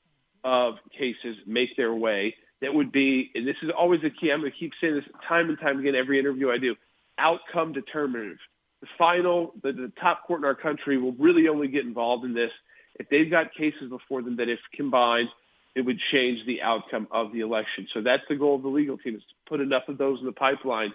of 0.45 0.75
cases 0.97 1.37
make 1.47 1.77
their 1.77 1.95
way 1.95 2.35
that 2.61 2.75
would 2.75 2.93
be, 2.93 3.31
and 3.35 3.47
this 3.47 3.57
is 3.63 3.71
always 3.77 4.01
the 4.03 4.11
key. 4.11 4.31
I'm 4.33 4.41
going 4.41 4.53
to 4.53 4.59
keep 4.59 4.73
saying 4.81 4.95
this 4.95 5.05
time 5.29 5.49
and 5.49 5.59
time 5.59 5.79
again 5.79 5.95
every 5.95 6.19
interview 6.19 6.51
I 6.51 6.59
do 6.59 6.75
outcome 7.19 7.73
determinative. 7.73 8.39
The 8.81 8.89
final, 8.99 9.53
the, 9.63 9.73
the 9.73 9.93
top 10.01 10.27
court 10.27 10.41
in 10.41 10.45
our 10.45 10.55
country 10.55 10.99
will 10.99 11.13
really 11.13 11.47
only 11.49 11.69
get 11.69 11.85
involved 11.85 12.25
in 12.25 12.35
this 12.35 12.51
if 12.99 13.09
they've 13.09 13.31
got 13.31 13.55
cases 13.55 13.89
before 13.89 14.23
them 14.23 14.37
that, 14.37 14.49
if 14.49 14.59
combined, 14.75 15.29
it 15.75 15.83
would 15.83 15.99
change 16.13 16.41
the 16.47 16.61
outcome 16.63 17.09
of 17.11 17.33
the 17.33 17.41
election. 17.41 17.87
So 17.95 18.03
that's 18.03 18.23
the 18.29 18.37
goal 18.37 18.57
of 18.57 18.63
the 18.63 18.69
legal 18.69 18.99
team 18.99 19.17
is 19.17 19.23
to 19.23 19.35
put 19.49 19.61
enough 19.61 19.85
of 19.89 19.99
those 19.99 20.19
in 20.21 20.27
the 20.27 20.33
pipeline 20.33 20.93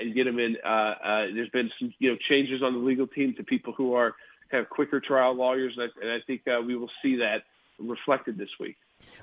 and 0.00 0.14
get 0.14 0.24
them 0.24 0.38
in. 0.38 0.56
Uh, 0.64 0.68
uh, 0.68 1.26
there's 1.34 1.50
been 1.50 1.70
some 1.78 1.92
you 1.98 2.10
know 2.10 2.16
changes 2.28 2.62
on 2.62 2.74
the 2.74 2.80
legal 2.80 3.06
team 3.06 3.34
to 3.36 3.44
people 3.44 3.72
who 3.72 3.94
are 3.94 4.14
kind 4.50 4.62
of 4.62 4.70
quicker 4.70 5.00
trial 5.00 5.34
lawyers, 5.34 5.74
and 5.76 5.90
I, 5.90 6.02
and 6.02 6.12
I 6.12 6.18
think 6.26 6.42
uh, 6.46 6.60
we 6.60 6.76
will 6.76 6.90
see 7.02 7.16
that 7.16 7.42
reflected 7.78 8.36
this 8.36 8.48
week. 8.58 8.76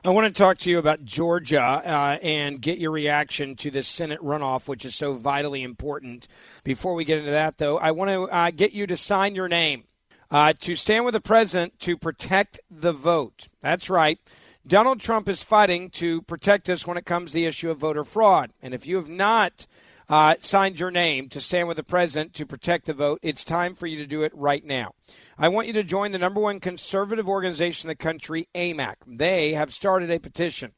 I 0.04 0.10
want 0.10 0.34
to 0.34 0.38
talk 0.38 0.58
to 0.60 0.72
you 0.72 0.80
about 0.80 1.06
Georgia 1.06 1.62
uh, 1.62 2.18
and 2.22 2.60
get 2.60 2.80
your 2.80 2.92
reaction 2.92 3.56
to 3.58 3.70
this 3.70 3.88
Senate 3.88 4.20
runoff, 4.22 4.68
which 4.68 4.86
is 4.86 4.96
so 4.96 5.14
vitally 5.14 5.62
important. 5.62 6.28
Before 6.64 6.96
we 6.96 7.06
get 7.06 7.20
into 7.20 7.32
that, 7.32 7.58
though, 7.58 7.78
I 7.78 7.92
want 7.92 8.10
to 8.10 8.24
uh, 8.24 8.52
get 8.52 8.72
you 8.72 8.88
to 8.88 8.98
sign 8.98 9.36
your 9.36 9.48
name 9.48 9.84
uh, 10.32 10.54
to 10.62 10.76
stand 10.76 11.06
with 11.06 11.14
the 11.14 11.22
president 11.22 11.80
to 11.82 11.98
protect 11.98 12.60
the 12.72 12.92
vote. 12.92 13.50
That's 13.62 13.90
right. 13.90 14.20
Donald 14.66 15.00
Trump 15.00 15.30
is 15.30 15.44
fighting 15.44 15.90
to 15.92 16.22
protect 16.24 16.70
us 16.70 16.86
when 16.86 16.98
it 16.98 17.06
comes 17.06 17.32
to 17.32 17.36
the 17.36 17.46
issue 17.46 17.70
of 17.70 17.78
voter 17.78 18.04
fraud. 18.04 18.52
And 18.62 18.74
if 18.74 18.86
you 18.86 18.98
have 18.98 19.10
not 19.10 19.66
uh, 20.10 20.36
signed 20.40 20.80
your 20.80 20.92
name 20.92 21.30
to 21.30 21.42
stand 21.42 21.68
with 21.68 21.78
the 21.78 21.84
president 21.84 22.34
to 22.34 22.46
protect 22.46 22.86
the 22.86 22.94
vote, 22.94 23.20
it's 23.22 23.44
time 23.44 23.76
for 23.76 23.88
you 23.88 23.98
to 23.98 24.08
do 24.08 24.24
it 24.24 24.32
right 24.34 24.64
now. 24.64 24.94
I 25.38 25.50
want 25.50 25.68
you 25.68 25.74
to 25.74 25.84
join 25.84 26.12
the 26.12 26.18
number 26.18 26.40
one 26.40 26.60
conservative 26.60 27.28
organization 27.28 27.90
in 27.90 27.92
the 27.92 28.04
country, 28.04 28.48
AMAC. 28.56 28.96
They 29.06 29.54
have 29.54 29.74
started 29.74 30.10
a 30.10 30.20
petition, 30.20 30.72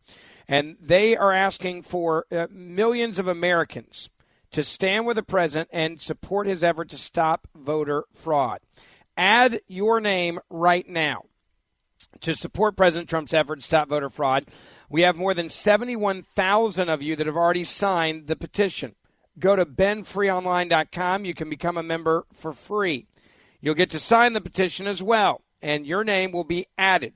and 0.47 0.77
they 0.81 1.15
are 1.15 1.31
asking 1.31 1.83
for 1.83 2.25
uh, 2.31 2.47
millions 2.51 3.19
of 3.19 3.27
Americans 3.27 4.09
to 4.51 4.63
stand 4.63 5.05
with 5.05 5.15
the 5.15 5.23
president 5.23 5.69
and 5.71 6.01
support 6.01 6.47
his 6.47 6.63
effort 6.63 6.89
to 6.89 6.97
stop 6.97 7.47
voter 7.55 8.05
fraud. 8.13 8.59
Add 9.15 9.61
your 9.67 9.99
name 9.99 10.39
right 10.49 10.87
now 10.87 11.23
to 12.21 12.33
support 12.33 12.75
President 12.75 13.09
Trump's 13.09 13.33
effort 13.33 13.57
to 13.57 13.61
stop 13.61 13.89
voter 13.89 14.09
fraud. 14.09 14.45
We 14.89 15.01
have 15.01 15.15
more 15.15 15.33
than 15.33 15.49
71,000 15.49 16.89
of 16.89 17.03
you 17.03 17.15
that 17.15 17.27
have 17.27 17.35
already 17.35 17.63
signed 17.63 18.27
the 18.27 18.35
petition. 18.35 18.95
Go 19.37 19.55
to 19.55 19.65
benfreeonline.com. 19.65 21.25
You 21.25 21.33
can 21.33 21.49
become 21.49 21.77
a 21.77 21.83
member 21.83 22.25
for 22.33 22.53
free. 22.53 23.07
You'll 23.61 23.75
get 23.75 23.89
to 23.91 23.99
sign 23.99 24.33
the 24.33 24.41
petition 24.41 24.87
as 24.87 25.03
well, 25.03 25.41
and 25.61 25.85
your 25.85 26.03
name 26.03 26.31
will 26.31 26.43
be 26.43 26.65
added. 26.77 27.13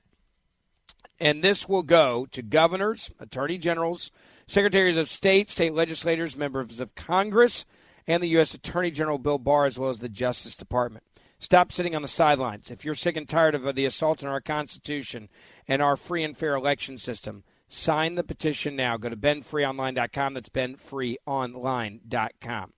And 1.18 1.42
this 1.42 1.68
will 1.68 1.82
go 1.82 2.26
to 2.32 2.42
governors, 2.42 3.12
attorney 3.18 3.56
generals, 3.56 4.10
secretaries 4.46 4.96
of 4.96 5.08
state, 5.08 5.48
state 5.48 5.72
legislators, 5.72 6.36
members 6.36 6.80
of 6.80 6.94
Congress, 6.94 7.64
and 8.06 8.22
the 8.22 8.28
U.S. 8.28 8.52
Attorney 8.52 8.90
General 8.90 9.18
Bill 9.18 9.38
Barr, 9.38 9.64
as 9.64 9.78
well 9.78 9.90
as 9.90 10.00
the 10.00 10.08
Justice 10.08 10.54
Department. 10.54 11.04
Stop 11.38 11.72
sitting 11.72 11.94
on 11.94 12.02
the 12.02 12.08
sidelines. 12.08 12.70
If 12.70 12.84
you're 12.84 12.94
sick 12.94 13.16
and 13.16 13.28
tired 13.28 13.54
of 13.54 13.74
the 13.74 13.86
assault 13.86 14.22
on 14.22 14.30
our 14.30 14.40
Constitution 14.40 15.28
and 15.68 15.82
our 15.82 15.96
free 15.96 16.22
and 16.22 16.36
fair 16.36 16.54
election 16.54 16.98
system, 16.98 17.44
sign 17.74 18.14
the 18.14 18.24
petition 18.24 18.76
now. 18.76 18.96
Go 18.96 19.08
to 19.08 19.16
benfreeonline.com. 19.16 20.34
That's 20.34 20.48
benfreeonline.com. 20.48 22.72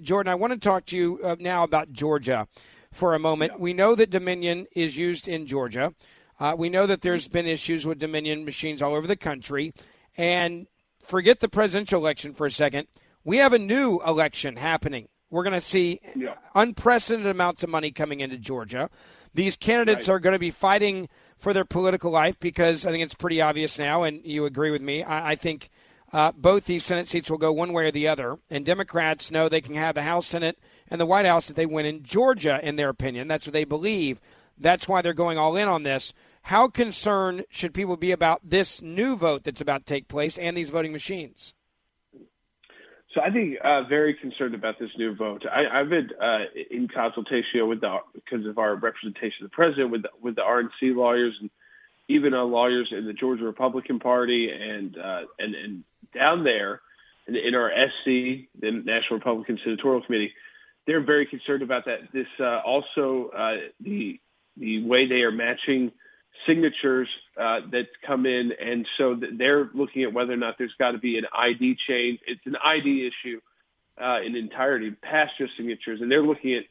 Jordan, 0.00 0.30
I 0.30 0.36
want 0.36 0.52
to 0.52 0.58
talk 0.58 0.86
to 0.86 0.96
you 0.96 1.20
uh, 1.24 1.36
now 1.38 1.64
about 1.64 1.92
Georgia 1.92 2.46
for 2.92 3.14
a 3.14 3.18
moment. 3.18 3.58
We 3.58 3.72
know 3.72 3.94
that 3.94 4.10
Dominion 4.10 4.66
is 4.74 4.96
used 4.96 5.28
in 5.28 5.46
Georgia. 5.46 5.94
Uh, 6.40 6.54
we 6.56 6.68
know 6.68 6.86
that 6.86 7.02
there's 7.02 7.28
been 7.28 7.46
issues 7.46 7.84
with 7.84 7.98
Dominion 7.98 8.44
machines 8.44 8.80
all 8.80 8.94
over 8.94 9.06
the 9.06 9.16
country. 9.16 9.72
And 10.16 10.66
forget 11.02 11.40
the 11.40 11.48
presidential 11.48 12.00
election 12.00 12.34
for 12.34 12.46
a 12.46 12.50
second. 12.50 12.86
We 13.24 13.38
have 13.38 13.52
a 13.52 13.58
new 13.58 14.00
election 14.06 14.56
happening. 14.56 15.08
We're 15.30 15.42
going 15.42 15.54
to 15.54 15.60
see 15.60 16.00
yeah. 16.16 16.34
unprecedented 16.54 17.30
amounts 17.30 17.62
of 17.62 17.70
money 17.70 17.90
coming 17.90 18.20
into 18.20 18.38
Georgia. 18.38 18.88
These 19.34 19.56
candidates 19.56 20.08
right. 20.08 20.14
are 20.14 20.20
going 20.20 20.32
to 20.32 20.38
be 20.38 20.50
fighting 20.50 21.08
for 21.38 21.52
their 21.52 21.64
political 21.64 22.10
life 22.10 22.38
because 22.40 22.84
I 22.84 22.90
think 22.90 23.04
it's 23.04 23.14
pretty 23.14 23.40
obvious 23.40 23.78
now, 23.78 24.02
and 24.02 24.24
you 24.24 24.44
agree 24.44 24.70
with 24.70 24.82
me. 24.82 25.02
I, 25.02 25.30
I 25.30 25.34
think 25.34 25.70
uh, 26.12 26.32
both 26.32 26.64
these 26.64 26.84
Senate 26.84 27.08
seats 27.08 27.30
will 27.30 27.38
go 27.38 27.52
one 27.52 27.72
way 27.72 27.86
or 27.86 27.90
the 27.90 28.08
other. 28.08 28.38
And 28.50 28.64
Democrats 28.64 29.30
know 29.30 29.48
they 29.48 29.60
can 29.60 29.74
have 29.74 29.94
the 29.94 30.02
House, 30.02 30.28
Senate, 30.28 30.58
and 30.88 31.00
the 31.00 31.06
White 31.06 31.26
House 31.26 31.50
if 31.50 31.56
they 31.56 31.66
win 31.66 31.86
in 31.86 32.02
Georgia, 32.02 32.60
in 32.62 32.76
their 32.76 32.88
opinion. 32.88 33.28
That's 33.28 33.46
what 33.46 33.52
they 33.52 33.64
believe. 33.64 34.20
That's 34.58 34.88
why 34.88 35.02
they're 35.02 35.14
going 35.14 35.38
all 35.38 35.56
in 35.56 35.68
on 35.68 35.82
this. 35.82 36.12
How 36.42 36.68
concerned 36.68 37.44
should 37.50 37.74
people 37.74 37.96
be 37.96 38.10
about 38.10 38.40
this 38.42 38.80
new 38.80 39.16
vote 39.16 39.44
that's 39.44 39.60
about 39.60 39.86
to 39.86 39.92
take 39.92 40.08
place 40.08 40.38
and 40.38 40.56
these 40.56 40.70
voting 40.70 40.92
machines? 40.92 41.54
So 43.14 43.22
I 43.22 43.30
think 43.30 43.56
uh, 43.64 43.84
very 43.88 44.14
concerned 44.14 44.54
about 44.54 44.78
this 44.78 44.90
new 44.98 45.14
vote. 45.14 45.44
I, 45.50 45.78
have 45.78 45.88
been 45.88 46.10
uh, 46.20 46.44
in 46.70 46.88
consultation 46.88 47.66
with 47.66 47.80
the 47.80 47.98
because 48.14 48.46
of 48.46 48.58
our 48.58 48.74
representation 48.76 49.44
of 49.44 49.50
the 49.50 49.54
president 49.54 49.90
with 49.90 50.02
the, 50.02 50.10
with 50.20 50.36
the 50.36 50.42
RNC 50.42 50.94
lawyers 50.94 51.34
and 51.40 51.50
even 52.08 52.34
uh, 52.34 52.42
lawyers 52.42 52.88
in 52.92 53.06
the 53.06 53.14
Georgia 53.14 53.44
Republican 53.44 53.98
Party 53.98 54.50
and 54.50 54.96
uh, 54.98 55.22
and 55.38 55.54
and 55.54 55.84
down 56.14 56.44
there 56.44 56.82
in, 57.26 57.34
in 57.36 57.54
NRSC, 57.54 58.48
the 58.60 58.70
National 58.70 59.18
Republican 59.18 59.58
Senatorial 59.64 60.02
Committee 60.04 60.32
they're 60.88 61.04
very 61.04 61.26
concerned 61.26 61.62
about 61.62 61.84
that. 61.84 62.10
This 62.14 62.26
uh, 62.40 62.60
also 62.66 63.30
uh, 63.36 63.68
the 63.78 64.18
the 64.56 64.82
way 64.84 65.06
they 65.06 65.20
are 65.20 65.30
matching 65.30 65.92
signatures 66.46 67.08
uh, 67.38 67.60
that 67.70 67.86
come 68.06 68.26
in, 68.26 68.52
and 68.60 68.86
so 68.96 69.16
they're 69.36 69.70
looking 69.74 70.04
at 70.04 70.12
whether 70.12 70.32
or 70.32 70.36
not 70.36 70.54
there's 70.58 70.74
got 70.78 70.92
to 70.92 70.98
be 70.98 71.18
an 71.18 71.24
ID 71.32 71.76
change. 71.88 72.20
It's 72.26 72.40
an 72.46 72.56
ID 72.56 73.08
issue 73.08 73.40
uh, 74.00 74.20
in 74.24 74.36
entirety, 74.36 74.90
past 74.90 75.32
just 75.38 75.52
signatures, 75.56 76.00
and 76.00 76.10
they're 76.10 76.22
looking 76.22 76.54
at 76.54 76.64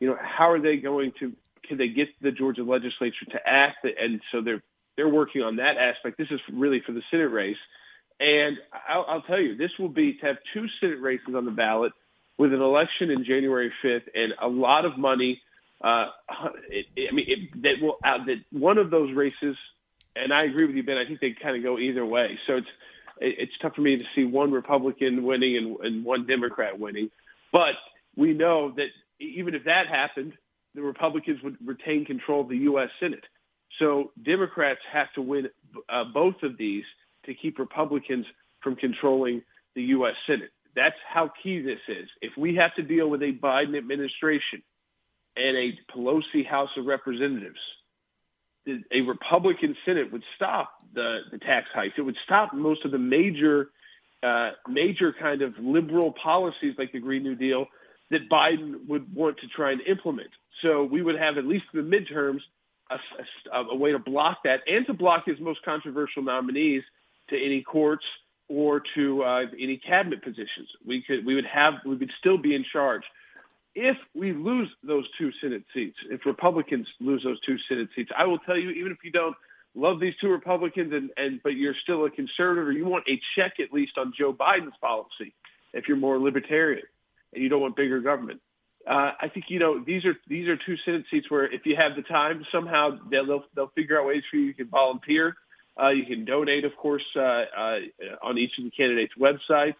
you 0.00 0.08
know 0.08 0.16
how 0.20 0.50
are 0.50 0.60
they 0.60 0.76
going 0.76 1.12
to 1.20 1.32
can 1.66 1.78
they 1.78 1.88
get 1.88 2.08
the 2.22 2.30
Georgia 2.30 2.62
legislature 2.62 3.26
to 3.30 3.38
act, 3.44 3.84
and 3.84 4.20
so 4.32 4.40
they're 4.40 4.62
they're 4.96 5.08
working 5.08 5.42
on 5.42 5.56
that 5.56 5.76
aspect. 5.76 6.18
This 6.18 6.28
is 6.30 6.40
really 6.52 6.82
for 6.84 6.92
the 6.92 7.02
Senate 7.10 7.30
race, 7.30 7.56
and 8.20 8.56
I'll, 8.88 9.04
I'll 9.08 9.22
tell 9.22 9.40
you, 9.40 9.56
this 9.56 9.70
will 9.78 9.88
be 9.88 10.14
to 10.14 10.26
have 10.26 10.36
two 10.54 10.66
Senate 10.80 11.00
races 11.00 11.34
on 11.36 11.44
the 11.44 11.50
ballot 11.50 11.92
with 12.38 12.52
an 12.52 12.60
election 12.60 13.10
in 13.10 13.24
January 13.24 13.72
5th 13.84 14.08
and 14.14 14.32
a 14.40 14.48
lot 14.48 14.84
of 14.84 14.96
money. 14.96 15.42
Uh, 15.82 16.06
it, 16.70 16.86
it, 16.96 17.08
I 17.10 17.14
mean, 17.14 17.26
it, 17.28 17.62
that 17.62 17.74
will 17.80 17.98
that 18.02 18.36
one 18.50 18.78
of 18.78 18.90
those 18.90 19.14
races, 19.14 19.56
and 20.16 20.32
I 20.32 20.44
agree 20.44 20.66
with 20.66 20.76
you, 20.76 20.82
Ben. 20.82 20.96
I 20.96 21.06
think 21.06 21.20
they 21.20 21.34
kind 21.40 21.56
of 21.56 21.62
go 21.62 21.78
either 21.78 22.04
way. 22.04 22.38
So 22.46 22.56
it's 22.56 22.66
it, 23.20 23.36
it's 23.38 23.52
tough 23.62 23.74
for 23.74 23.82
me 23.82 23.96
to 23.96 24.04
see 24.14 24.24
one 24.24 24.50
Republican 24.50 25.24
winning 25.24 25.56
and, 25.56 25.76
and 25.80 26.04
one 26.04 26.26
Democrat 26.26 26.78
winning. 26.78 27.10
But 27.52 27.74
we 28.16 28.34
know 28.34 28.72
that 28.76 28.88
even 29.20 29.54
if 29.54 29.64
that 29.64 29.86
happened, 29.88 30.32
the 30.74 30.82
Republicans 30.82 31.42
would 31.42 31.56
retain 31.64 32.04
control 32.04 32.42
of 32.42 32.48
the 32.48 32.58
U.S. 32.58 32.88
Senate. 33.00 33.24
So 33.78 34.12
Democrats 34.22 34.80
have 34.92 35.12
to 35.14 35.22
win 35.22 35.48
uh, 35.88 36.04
both 36.12 36.36
of 36.42 36.58
these 36.58 36.84
to 37.26 37.34
keep 37.34 37.58
Republicans 37.58 38.26
from 38.62 38.76
controlling 38.76 39.42
the 39.74 39.82
U.S. 39.82 40.14
Senate. 40.26 40.50
That's 40.74 40.96
how 41.08 41.30
key 41.42 41.60
this 41.62 41.80
is. 41.88 42.08
If 42.20 42.32
we 42.36 42.56
have 42.56 42.74
to 42.76 42.82
deal 42.82 43.08
with 43.08 43.22
a 43.22 43.32
Biden 43.32 43.76
administration 43.76 44.62
and 45.38 45.56
a 45.56 45.78
Pelosi 45.92 46.46
House 46.46 46.70
of 46.76 46.86
Representatives, 46.86 47.58
a 48.92 49.00
Republican 49.02 49.76
Senate 49.86 50.12
would 50.12 50.24
stop 50.36 50.72
the, 50.94 51.20
the 51.30 51.38
tax 51.38 51.68
hikes. 51.72 51.94
It 51.96 52.02
would 52.02 52.16
stop 52.24 52.52
most 52.52 52.84
of 52.84 52.90
the 52.90 52.98
major, 52.98 53.70
uh, 54.22 54.50
major 54.68 55.14
kind 55.18 55.42
of 55.42 55.54
liberal 55.58 56.12
policies 56.22 56.74
like 56.76 56.92
the 56.92 57.00
Green 57.00 57.22
New 57.22 57.34
Deal 57.34 57.66
that 58.10 58.28
Biden 58.30 58.86
would 58.88 59.14
want 59.14 59.38
to 59.38 59.46
try 59.48 59.72
and 59.72 59.80
implement. 59.82 60.30
So 60.62 60.84
we 60.84 61.02
would 61.02 61.18
have 61.18 61.38
at 61.38 61.44
least 61.44 61.64
the 61.72 61.80
midterms 61.80 62.40
a, 62.90 62.96
a, 63.54 63.64
a 63.64 63.76
way 63.76 63.92
to 63.92 63.98
block 63.98 64.38
that 64.44 64.60
and 64.66 64.86
to 64.86 64.94
block 64.94 65.24
his 65.26 65.38
most 65.40 65.62
controversial 65.64 66.22
nominees 66.22 66.82
to 67.30 67.36
any 67.36 67.62
courts 67.62 68.04
or 68.48 68.82
to 68.94 69.22
uh, 69.22 69.42
any 69.60 69.76
cabinet 69.76 70.22
positions. 70.22 70.68
We 70.86 71.02
could 71.06 71.24
we 71.24 71.34
would 71.34 71.44
have 71.46 71.74
we 71.84 71.96
would 71.96 72.10
still 72.18 72.38
be 72.38 72.54
in 72.54 72.64
charge. 72.72 73.02
If 73.80 73.96
we 74.12 74.32
lose 74.32 74.68
those 74.82 75.06
two 75.18 75.30
Senate 75.40 75.62
seats, 75.72 75.96
if 76.10 76.26
Republicans 76.26 76.88
lose 76.98 77.22
those 77.22 77.40
two 77.42 77.54
Senate 77.68 77.88
seats, 77.94 78.10
I 78.18 78.24
will 78.26 78.40
tell 78.40 78.58
you, 78.58 78.70
even 78.70 78.90
if 78.90 78.98
you 79.04 79.12
don't 79.12 79.36
love 79.76 80.00
these 80.00 80.14
two 80.20 80.26
Republicans 80.26 80.92
and, 80.92 81.10
and 81.16 81.40
but 81.44 81.50
you're 81.50 81.76
still 81.84 82.04
a 82.04 82.10
conservative 82.10 82.66
or 82.66 82.72
you 82.72 82.86
want 82.86 83.04
a 83.08 83.20
check 83.36 83.60
at 83.60 83.72
least 83.72 83.92
on 83.96 84.12
Joe 84.18 84.32
Biden's 84.32 84.74
policy, 84.80 85.32
if 85.72 85.84
you're 85.86 85.96
more 85.96 86.18
libertarian 86.18 86.82
and 87.32 87.40
you 87.40 87.48
don't 87.48 87.60
want 87.60 87.76
bigger 87.76 88.00
government. 88.00 88.40
Uh, 88.84 89.12
I 89.20 89.28
think 89.32 89.44
you 89.48 89.60
know 89.60 89.80
these 89.84 90.04
are 90.04 90.14
these 90.26 90.48
are 90.48 90.56
two 90.56 90.74
Senate 90.84 91.04
seats 91.08 91.30
where 91.30 91.44
if 91.44 91.64
you 91.64 91.76
have 91.76 91.94
the 91.94 92.02
time, 92.02 92.44
somehow 92.50 92.98
they'll 93.08 93.44
they'll 93.54 93.72
figure 93.76 94.00
out 94.00 94.08
ways 94.08 94.24
for 94.28 94.38
you. 94.38 94.46
You 94.46 94.54
can 94.54 94.68
volunteer, 94.68 95.36
uh, 95.80 95.90
you 95.90 96.04
can 96.04 96.24
donate, 96.24 96.64
of 96.64 96.74
course, 96.76 97.04
uh, 97.14 97.20
uh, 97.20 97.78
on 98.24 98.38
each 98.38 98.58
of 98.58 98.64
the 98.64 98.70
candidates' 98.70 99.14
websites, 99.16 99.76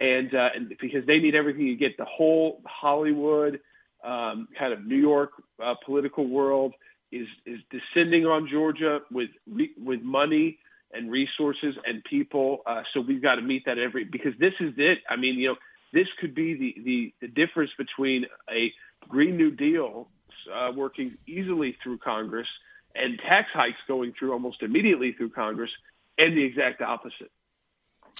and, 0.00 0.34
uh, 0.34 0.48
and 0.54 0.68
because 0.80 1.06
they 1.06 1.18
need 1.18 1.34
everything, 1.34 1.66
you 1.66 1.76
get 1.76 1.96
the 1.96 2.06
whole 2.06 2.62
Hollywood 2.66 3.60
um, 4.04 4.48
kind 4.58 4.72
of 4.72 4.84
New 4.84 4.96
York 4.96 5.30
uh, 5.62 5.74
political 5.84 6.26
world 6.26 6.72
is 7.12 7.26
is 7.44 7.58
descending 7.70 8.24
on 8.24 8.48
Georgia 8.50 9.00
with 9.10 9.30
re- 9.46 9.74
with 9.76 10.00
money 10.00 10.58
and 10.92 11.10
resources 11.10 11.74
and 11.84 12.02
people. 12.04 12.58
Uh, 12.66 12.82
so 12.94 13.00
we've 13.00 13.22
got 13.22 13.34
to 13.34 13.42
meet 13.42 13.64
that 13.66 13.78
every 13.78 14.04
because 14.04 14.32
this 14.38 14.54
is 14.60 14.72
it. 14.78 14.98
I 15.08 15.16
mean, 15.16 15.38
you 15.38 15.48
know 15.48 15.56
this 15.92 16.06
could 16.20 16.34
be 16.34 16.54
the, 16.54 16.82
the, 16.84 17.26
the 17.26 17.28
difference 17.28 17.70
between 17.76 18.24
a 18.48 18.72
Green 19.08 19.36
New 19.36 19.50
Deal 19.50 20.08
uh, 20.54 20.70
working 20.74 21.16
easily 21.26 21.76
through 21.82 21.98
Congress 21.98 22.46
and 22.94 23.18
tax 23.18 23.48
hikes 23.52 23.78
going 23.88 24.12
through 24.18 24.32
almost 24.32 24.62
immediately 24.62 25.12
through 25.16 25.30
Congress, 25.30 25.70
and 26.18 26.36
the 26.36 26.44
exact 26.44 26.80
opposite. 26.80 27.30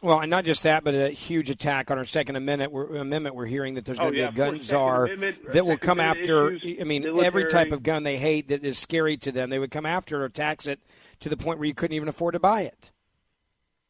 Well, 0.02 0.20
and 0.20 0.30
not 0.30 0.44
just 0.46 0.62
that, 0.62 0.82
but 0.82 0.94
a 0.94 1.10
huge 1.10 1.50
attack 1.50 1.90
on 1.90 1.98
our 1.98 2.06
Second 2.06 2.36
Amendment. 2.36 2.72
We're, 2.72 2.96
amendment. 2.96 3.34
We're 3.34 3.46
hearing 3.46 3.74
that 3.74 3.84
there's 3.84 3.98
going 3.98 4.08
oh, 4.08 4.12
to 4.12 4.18
yeah, 4.18 4.30
be 4.30 4.40
a 4.40 4.44
gun 4.44 4.60
czar 4.60 5.10
that 5.52 5.66
will 5.66 5.76
come 5.76 6.00
after. 6.00 6.52
Issues, 6.52 6.78
I 6.80 6.84
mean, 6.84 7.02
military. 7.02 7.26
every 7.26 7.50
type 7.50 7.72
of 7.72 7.82
gun 7.82 8.02
they 8.02 8.16
hate 8.16 8.48
that 8.48 8.64
is 8.64 8.78
scary 8.78 9.18
to 9.18 9.32
them, 9.32 9.50
they 9.50 9.58
would 9.58 9.70
come 9.70 9.84
after 9.84 10.24
or 10.24 10.28
tax 10.30 10.66
it 10.66 10.80
to 11.20 11.28
the 11.28 11.36
point 11.36 11.58
where 11.58 11.66
you 11.66 11.74
couldn't 11.74 11.94
even 11.94 12.08
afford 12.08 12.32
to 12.32 12.40
buy 12.40 12.62
it. 12.62 12.92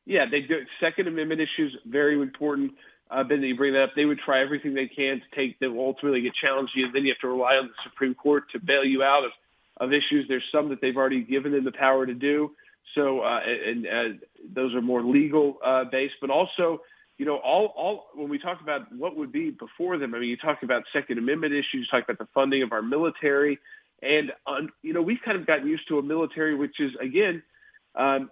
Yeah, 0.04 0.24
they 0.28 0.40
do. 0.40 0.60
Second 0.80 1.06
Amendment 1.06 1.40
issues 1.40 1.76
very 1.86 2.20
important 2.20 2.72
uh, 3.10 3.24
Ben, 3.24 3.40
that 3.40 3.46
you 3.46 3.56
bring 3.56 3.72
that 3.74 3.82
up, 3.82 3.90
they 3.96 4.04
would 4.04 4.18
try 4.18 4.42
everything 4.42 4.74
they 4.74 4.86
can 4.86 5.20
to 5.20 5.36
take 5.36 5.58
them 5.58 5.76
ultimately 5.78 6.20
get 6.20 6.32
challenged 6.40 6.72
you. 6.74 6.86
and 6.86 6.94
Then 6.94 7.04
you 7.04 7.12
have 7.12 7.20
to 7.20 7.28
rely 7.28 7.54
on 7.54 7.66
the 7.66 7.90
Supreme 7.90 8.14
Court 8.14 8.44
to 8.52 8.60
bail 8.60 8.84
you 8.84 9.02
out 9.02 9.24
of, 9.24 9.32
of 9.78 9.92
issues. 9.92 10.26
There's 10.28 10.44
some 10.52 10.68
that 10.68 10.80
they've 10.80 10.96
already 10.96 11.22
given 11.22 11.52
them 11.52 11.64
the 11.64 11.72
power 11.72 12.06
to 12.06 12.14
do. 12.14 12.52
So, 12.94 13.20
uh, 13.20 13.40
and, 13.44 13.86
uh, 13.86 14.26
those 14.54 14.74
are 14.74 14.82
more 14.82 15.02
legal 15.02 15.58
uh, 15.64 15.84
based, 15.90 16.14
but 16.20 16.30
also, 16.30 16.82
you 17.18 17.26
know, 17.26 17.36
all, 17.36 17.72
all, 17.76 18.06
when 18.14 18.28
we 18.28 18.38
talk 18.38 18.60
about 18.60 18.92
what 18.92 19.16
would 19.16 19.32
be 19.32 19.50
before 19.50 19.98
them, 19.98 20.14
I 20.14 20.18
mean, 20.18 20.28
you 20.28 20.36
talk 20.36 20.62
about 20.62 20.82
Second 20.92 21.18
Amendment 21.18 21.52
issues, 21.52 21.88
talk 21.90 22.04
about 22.04 22.18
the 22.18 22.28
funding 22.34 22.62
of 22.62 22.72
our 22.72 22.82
military. 22.82 23.58
And, 24.02 24.32
um, 24.46 24.70
you 24.82 24.92
know, 24.92 25.02
we've 25.02 25.20
kind 25.24 25.38
of 25.38 25.46
gotten 25.46 25.66
used 25.66 25.86
to 25.88 25.98
a 25.98 26.02
military 26.02 26.54
which 26.54 26.80
is, 26.80 26.92
again, 27.00 27.42
um, 27.94 28.30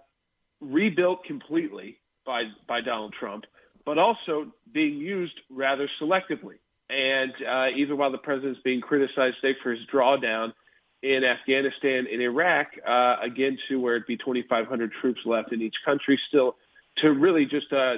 rebuilt 0.59 1.23
completely 1.25 1.97
by, 2.25 2.43
by 2.67 2.81
Donald 2.81 3.13
Trump 3.17 3.45
but 3.89 3.97
also 3.97 4.51
being 4.71 4.97
used 4.97 5.33
rather 5.49 5.89
selectively. 5.99 6.59
And 6.91 7.31
uh, 7.47 7.75
even 7.75 7.97
while 7.97 8.11
the 8.11 8.19
president's 8.19 8.59
being 8.63 8.81
criticized 8.81 9.37
today 9.41 9.57
for 9.63 9.71
his 9.71 9.79
drawdown 9.91 10.53
in 11.01 11.23
Afghanistan 11.23 12.07
and 12.11 12.21
Iraq, 12.21 12.67
uh, 12.87 13.17
again, 13.21 13.57
to 13.69 13.79
where 13.79 13.95
it'd 13.95 14.07
be 14.07 14.17
2,500 14.17 14.91
troops 15.01 15.21
left 15.25 15.53
in 15.53 15.61
each 15.61 15.75
country 15.85 16.19
still, 16.27 16.57
to 16.97 17.11
really 17.11 17.45
just 17.45 17.71
uh, 17.71 17.95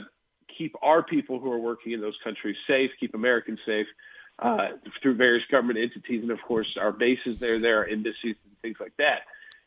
keep 0.58 0.76
our 0.82 1.02
people 1.04 1.40
who 1.40 1.52
are 1.52 1.60
working 1.60 1.94
in 1.94 2.02
those 2.02 2.18
countries 2.24 2.56
safe, 2.68 2.92
keep 3.00 3.16
Americans 3.16 3.60
safe 3.66 3.88
uh, 4.40 4.70
through 5.02 5.16
various 5.16 5.44
government 5.52 5.80
entities, 5.80 6.22
and 6.22 6.32
of 6.32 6.42
course 6.42 6.78
our 6.80 6.92
bases 6.92 7.40
there, 7.40 7.60
there, 7.60 7.80
our 7.80 7.88
embassies, 7.88 8.36
and 8.46 8.58
things 8.62 8.78
like 8.80 8.94
that. 8.98 9.22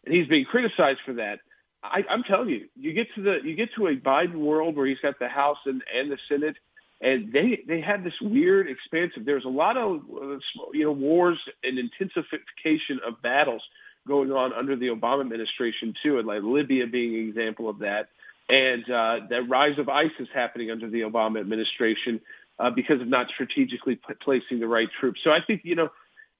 And 0.04 0.14
he's 0.14 0.28
being 0.28 0.44
criticized 0.44 1.00
for 1.04 1.14
that. 1.14 1.40
I, 1.82 2.02
I'm 2.08 2.22
telling 2.22 2.48
you, 2.48 2.68
you 2.76 2.92
get 2.92 3.06
to 3.14 3.22
the 3.22 3.38
you 3.44 3.54
get 3.54 3.68
to 3.76 3.88
a 3.88 3.96
Biden 3.96 4.36
world 4.36 4.76
where 4.76 4.86
he's 4.86 4.98
got 5.00 5.18
the 5.18 5.28
House 5.28 5.58
and, 5.66 5.82
and 5.94 6.10
the 6.10 6.18
Senate, 6.28 6.56
and 7.00 7.32
they 7.32 7.60
they 7.66 7.80
had 7.80 8.04
this 8.04 8.14
weird 8.20 8.68
expansive. 8.68 9.24
There's 9.24 9.44
a 9.44 9.48
lot 9.48 9.76
of 9.76 10.02
you 10.72 10.84
know 10.84 10.92
wars 10.92 11.38
and 11.62 11.78
intensification 11.78 13.00
of 13.06 13.20
battles 13.22 13.62
going 14.06 14.30
on 14.32 14.52
under 14.52 14.76
the 14.76 14.88
Obama 14.88 15.22
administration 15.22 15.94
too, 16.02 16.18
and 16.18 16.26
like 16.26 16.42
Libya 16.42 16.86
being 16.86 17.14
an 17.14 17.28
example 17.28 17.68
of 17.68 17.78
that, 17.80 18.08
and 18.48 18.84
uh, 18.84 19.26
the 19.28 19.40
rise 19.48 19.78
of 19.78 19.88
ISIS 19.88 20.28
happening 20.34 20.70
under 20.70 20.88
the 20.88 21.00
Obama 21.00 21.40
administration 21.40 22.20
uh, 22.58 22.70
because 22.70 23.00
of 23.00 23.08
not 23.08 23.26
strategically 23.32 23.96
p- 23.96 24.14
placing 24.22 24.60
the 24.60 24.68
right 24.68 24.88
troops. 25.00 25.20
So 25.24 25.30
I 25.30 25.38
think 25.46 25.62
you 25.64 25.74
know 25.74 25.88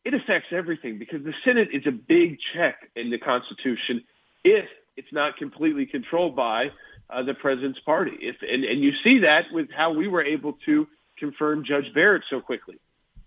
it 0.05 0.15
affects 0.15 0.49
everything 0.53 0.99
because 0.99 1.25
the 1.25 1.35
Senate 1.45 1.69
is 1.73 1.83
a 1.87 1.93
big 1.93 2.39
check 2.55 2.91
in 2.95 3.11
the 3.11 3.19
Constitution 3.19 4.05
if 4.45 4.67
it's 4.97 5.13
not 5.13 5.37
completely 5.37 5.87
controlled 5.87 6.37
by 6.37 6.67
uh, 7.11 7.23
the 7.23 7.35
president's 7.35 7.81
party. 7.81 8.13
If 8.21 8.37
and, 8.43 8.65
and 8.65 8.83
you 8.83 8.93
see 9.03 9.21
that 9.21 9.53
with 9.53 9.69
how 9.77 9.93
we 9.93 10.09
were 10.09 10.25
able 10.25 10.55
to 10.67 10.87
confirm 11.19 11.65
Judge 11.65 11.93
Barrett 11.95 12.23
so 12.31 12.41
quickly. 12.41 12.79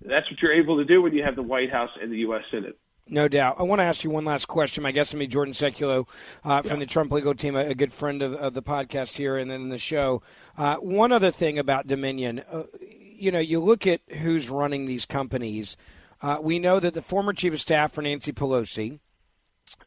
That's 0.06 0.30
what 0.30 0.42
you're 0.42 0.54
able 0.54 0.78
to 0.78 0.86
do 0.86 1.02
when 1.02 1.14
you 1.14 1.24
have 1.24 1.36
the 1.36 1.44
White 1.44 1.72
House 1.72 1.90
and 2.02 2.12
the 2.12 2.18
U.S. 2.18 2.44
Senate. 2.52 2.78
No 3.10 3.28
doubt. 3.28 3.56
I 3.58 3.64
want 3.64 3.80
to 3.80 3.84
ask 3.84 4.04
you 4.04 4.10
one 4.10 4.26
last 4.26 4.48
question. 4.48 4.84
My 4.84 4.92
guest 4.92 5.14
will 5.14 5.20
be 5.20 5.28
Jordan 5.28 5.54
Sekulow 5.54 6.08
uh, 6.44 6.62
from 6.62 6.72
yeah. 6.72 6.80
the 6.80 6.86
Trump 6.86 7.12
legal 7.12 7.34
team, 7.34 7.56
a, 7.56 7.68
a 7.68 7.76
good 7.76 7.94
friend 7.94 8.22
of, 8.22 8.34
of, 8.34 8.54
the 8.54 8.62
podcast 8.62 9.16
here 9.16 9.38
and 9.38 9.50
then 9.50 9.70
the 9.70 9.78
show. 9.78 10.22
Uh, 10.58 10.76
one 10.76 11.14
other 11.14 11.32
thing 11.32 11.58
about 11.58 11.88
Dominion, 11.88 12.44
uh, 12.52 12.64
you 12.82 13.32
know, 13.32 13.40
you 13.40 13.62
look 13.62 13.88
at 13.88 14.02
who's 14.10 14.50
running 14.50 14.86
these 14.86 15.06
companies. 15.06 15.78
Uh, 16.22 16.40
we 16.42 16.60
know 16.60 16.80
that 16.82 16.94
the 16.94 17.02
former 17.02 17.32
chief 17.32 17.54
of 17.54 17.62
staff 17.62 17.94
for 17.94 18.02
Nancy 18.02 18.34
Pelosi, 18.34 19.00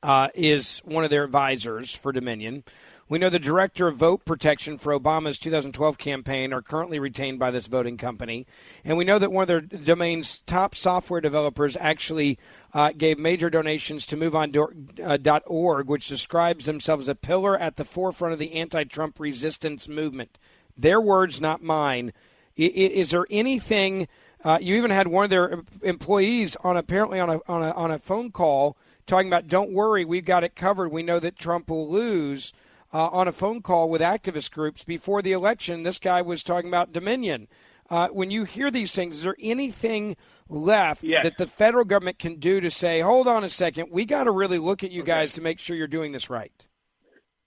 uh, 0.02 0.28
is 0.34 0.80
one 0.84 1.04
of 1.04 1.10
their 1.10 1.24
advisors 1.24 1.94
for 1.94 2.12
Dominion. 2.12 2.64
We 3.10 3.18
know 3.18 3.28
the 3.28 3.40
director 3.40 3.88
of 3.88 3.96
vote 3.96 4.24
protection 4.24 4.78
for 4.78 4.96
Obama's 4.96 5.36
2012 5.36 5.98
campaign 5.98 6.52
are 6.52 6.62
currently 6.62 7.00
retained 7.00 7.40
by 7.40 7.50
this 7.50 7.66
voting 7.66 7.96
company. 7.96 8.46
And 8.84 8.96
we 8.96 9.04
know 9.04 9.18
that 9.18 9.32
one 9.32 9.42
of 9.42 9.48
their 9.48 9.60
Dominion's 9.60 10.38
top 10.46 10.76
software 10.76 11.20
developers 11.20 11.76
actually 11.80 12.38
uh, 12.72 12.92
gave 12.96 13.18
major 13.18 13.50
donations 13.50 14.06
to 14.06 14.16
MoveOn.org, 14.16 15.88
which 15.88 16.06
describes 16.06 16.66
themselves 16.66 17.06
as 17.06 17.08
a 17.08 17.16
pillar 17.16 17.58
at 17.58 17.74
the 17.74 17.84
forefront 17.84 18.32
of 18.32 18.38
the 18.38 18.52
anti 18.52 18.84
Trump 18.84 19.18
resistance 19.18 19.88
movement. 19.88 20.38
Their 20.78 21.00
words, 21.00 21.40
not 21.40 21.64
mine. 21.64 22.12
Is 22.56 23.10
there 23.10 23.26
anything? 23.28 24.06
Uh, 24.44 24.58
you 24.60 24.76
even 24.76 24.92
had 24.92 25.08
one 25.08 25.24
of 25.24 25.30
their 25.30 25.64
employees 25.82 26.54
on 26.62 26.76
apparently 26.76 27.18
on 27.18 27.28
a, 27.28 27.40
on 27.48 27.64
a, 27.64 27.72
on 27.72 27.90
a 27.90 27.98
phone 27.98 28.30
call 28.30 28.76
talking 29.04 29.26
about, 29.26 29.48
don't 29.48 29.72
worry, 29.72 30.04
we've 30.04 30.24
got 30.24 30.44
it 30.44 30.54
covered. 30.54 30.92
We 30.92 31.02
know 31.02 31.18
that 31.18 31.34
Trump 31.34 31.70
will 31.70 31.90
lose. 31.90 32.52
Uh, 32.92 33.06
on 33.08 33.28
a 33.28 33.32
phone 33.32 33.62
call 33.62 33.88
with 33.88 34.00
activist 34.00 34.50
groups 34.50 34.82
before 34.82 35.22
the 35.22 35.32
election, 35.32 35.84
this 35.84 36.00
guy 36.00 36.20
was 36.20 36.42
talking 36.42 36.68
about 36.68 36.92
Dominion. 36.92 37.46
Uh, 37.88 38.08
when 38.08 38.30
you 38.30 38.44
hear 38.44 38.70
these 38.70 38.94
things, 38.94 39.16
is 39.16 39.22
there 39.24 39.36
anything 39.40 40.16
left 40.48 41.02
yes. 41.02 41.22
that 41.24 41.38
the 41.38 41.46
federal 41.46 41.84
government 41.84 42.18
can 42.18 42.36
do 42.36 42.60
to 42.60 42.70
say, 42.70 43.00
hold 43.00 43.28
on 43.28 43.44
a 43.44 43.48
second, 43.48 43.88
we 43.90 44.04
got 44.04 44.24
to 44.24 44.30
really 44.30 44.58
look 44.58 44.82
at 44.82 44.90
you 44.90 45.02
okay. 45.02 45.12
guys 45.12 45.32
to 45.32 45.40
make 45.40 45.58
sure 45.58 45.76
you're 45.76 45.86
doing 45.86 46.12
this 46.12 46.30
right? 46.30 46.68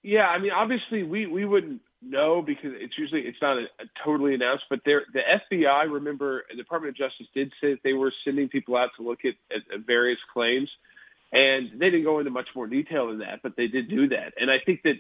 Yeah, 0.02 0.28
I 0.28 0.40
mean, 0.40 0.52
obviously, 0.52 1.04
we, 1.04 1.28
we 1.28 1.46
wouldn't 1.46 1.82
know 2.02 2.42
because 2.46 2.72
it's 2.76 2.98
usually 2.98 3.22
it's 3.22 3.38
not 3.42 3.58
a, 3.58 3.64
a 3.80 3.86
totally 4.04 4.34
announced. 4.34 4.66
But 4.70 4.80
there, 4.86 5.04
the 5.14 5.22
FBI, 5.52 5.92
remember, 5.92 6.44
the 6.50 6.58
Department 6.58 6.90
of 6.90 6.98
Justice 6.98 7.28
did 7.34 7.52
say 7.62 7.72
that 7.72 7.84
they 7.84 7.94
were 7.94 8.14
sending 8.26 8.50
people 8.50 8.76
out 8.76 8.90
to 8.98 9.04
look 9.04 9.20
at, 9.24 9.36
at, 9.56 9.74
at 9.74 9.86
various 9.86 10.20
claims. 10.34 10.70
And 11.32 11.80
they 11.80 11.90
didn't 11.90 12.04
go 12.04 12.20
into 12.20 12.32
much 12.32 12.50
more 12.56 12.68
detail 12.68 13.08
than 13.08 13.20
that, 13.20 13.40
but 13.42 13.54
they 13.58 13.68
did 13.68 13.90
do 13.90 14.10
that. 14.10 14.34
And 14.40 14.52
I 14.52 14.58
think 14.64 14.84
that 14.84 14.96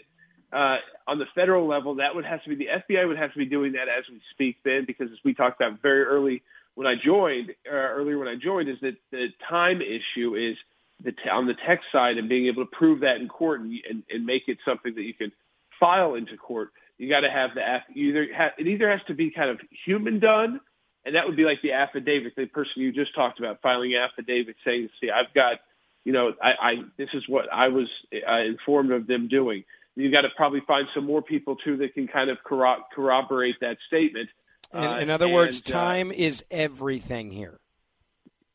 uh, 0.53 0.77
on 1.07 1.19
the 1.19 1.25
federal 1.33 1.67
level, 1.67 1.95
that 1.95 2.15
would 2.15 2.25
have 2.25 2.43
to 2.43 2.49
be 2.49 2.55
the 2.55 2.67
FBI 2.67 3.07
would 3.07 3.17
have 3.17 3.33
to 3.33 3.39
be 3.39 3.45
doing 3.45 3.73
that 3.73 3.87
as 3.89 4.05
we 4.09 4.21
speak, 4.31 4.57
Ben, 4.63 4.85
because 4.85 5.09
as 5.11 5.17
we 5.25 5.33
talked 5.33 5.59
about 5.59 5.81
very 5.81 6.03
early 6.03 6.43
when 6.75 6.87
I 6.87 6.95
joined 7.03 7.51
uh, 7.69 7.75
earlier 7.75 8.17
when 8.17 8.27
I 8.27 8.35
joined 8.35 8.69
is 8.69 8.77
that 8.81 8.95
the 9.11 9.27
time 9.49 9.81
issue 9.81 10.35
is 10.35 10.57
the 11.03 11.11
t- 11.11 11.29
on 11.31 11.47
the 11.47 11.53
tech 11.67 11.81
side 11.91 12.17
and 12.17 12.29
being 12.29 12.47
able 12.47 12.65
to 12.65 12.71
prove 12.71 13.01
that 13.01 13.17
in 13.17 13.27
court 13.27 13.61
and, 13.61 13.73
and, 13.89 14.03
and 14.09 14.25
make 14.25 14.43
it 14.47 14.57
something 14.65 14.93
that 14.95 15.01
you 15.01 15.13
can 15.13 15.31
file 15.79 16.15
into 16.15 16.37
court. 16.37 16.69
You 16.97 17.09
got 17.09 17.21
to 17.21 17.29
have 17.29 17.51
the 17.55 17.61
aff- 17.61 17.95
either 17.95 18.27
ha- 18.35 18.53
it 18.57 18.67
either 18.67 18.89
has 18.89 19.01
to 19.07 19.13
be 19.13 19.31
kind 19.31 19.49
of 19.49 19.59
human 19.85 20.19
done, 20.19 20.61
and 21.05 21.15
that 21.15 21.27
would 21.27 21.35
be 21.35 21.43
like 21.43 21.61
the 21.61 21.73
affidavit, 21.73 22.33
the 22.35 22.45
person 22.45 22.73
you 22.77 22.91
just 22.91 23.13
talked 23.13 23.39
about 23.39 23.61
filing 23.61 23.93
affidavit 23.95 24.55
saying, 24.65 24.89
"See, 25.01 25.09
I've 25.09 25.33
got, 25.33 25.59
you 26.05 26.13
know, 26.13 26.33
I, 26.41 26.49
I 26.61 26.73
this 26.97 27.09
is 27.13 27.23
what 27.27 27.51
I 27.51 27.67
was 27.67 27.87
uh, 28.13 28.39
informed 28.39 28.91
of 28.91 29.07
them 29.07 29.27
doing." 29.27 29.63
You 29.95 30.11
got 30.11 30.21
to 30.21 30.29
probably 30.35 30.61
find 30.67 30.87
some 30.95 31.05
more 31.05 31.21
people 31.21 31.55
too 31.55 31.77
that 31.77 31.93
can 31.93 32.07
kind 32.07 32.29
of 32.29 32.37
corro- 32.45 32.81
corroborate 32.95 33.55
that 33.61 33.77
statement. 33.87 34.29
In, 34.73 34.79
Uh, 34.79 34.97
in 34.97 35.09
other 35.09 35.29
words, 35.29 35.61
uh, 35.65 35.71
time 35.71 36.11
is 36.11 36.43
everything 36.49 37.31
here. 37.31 37.59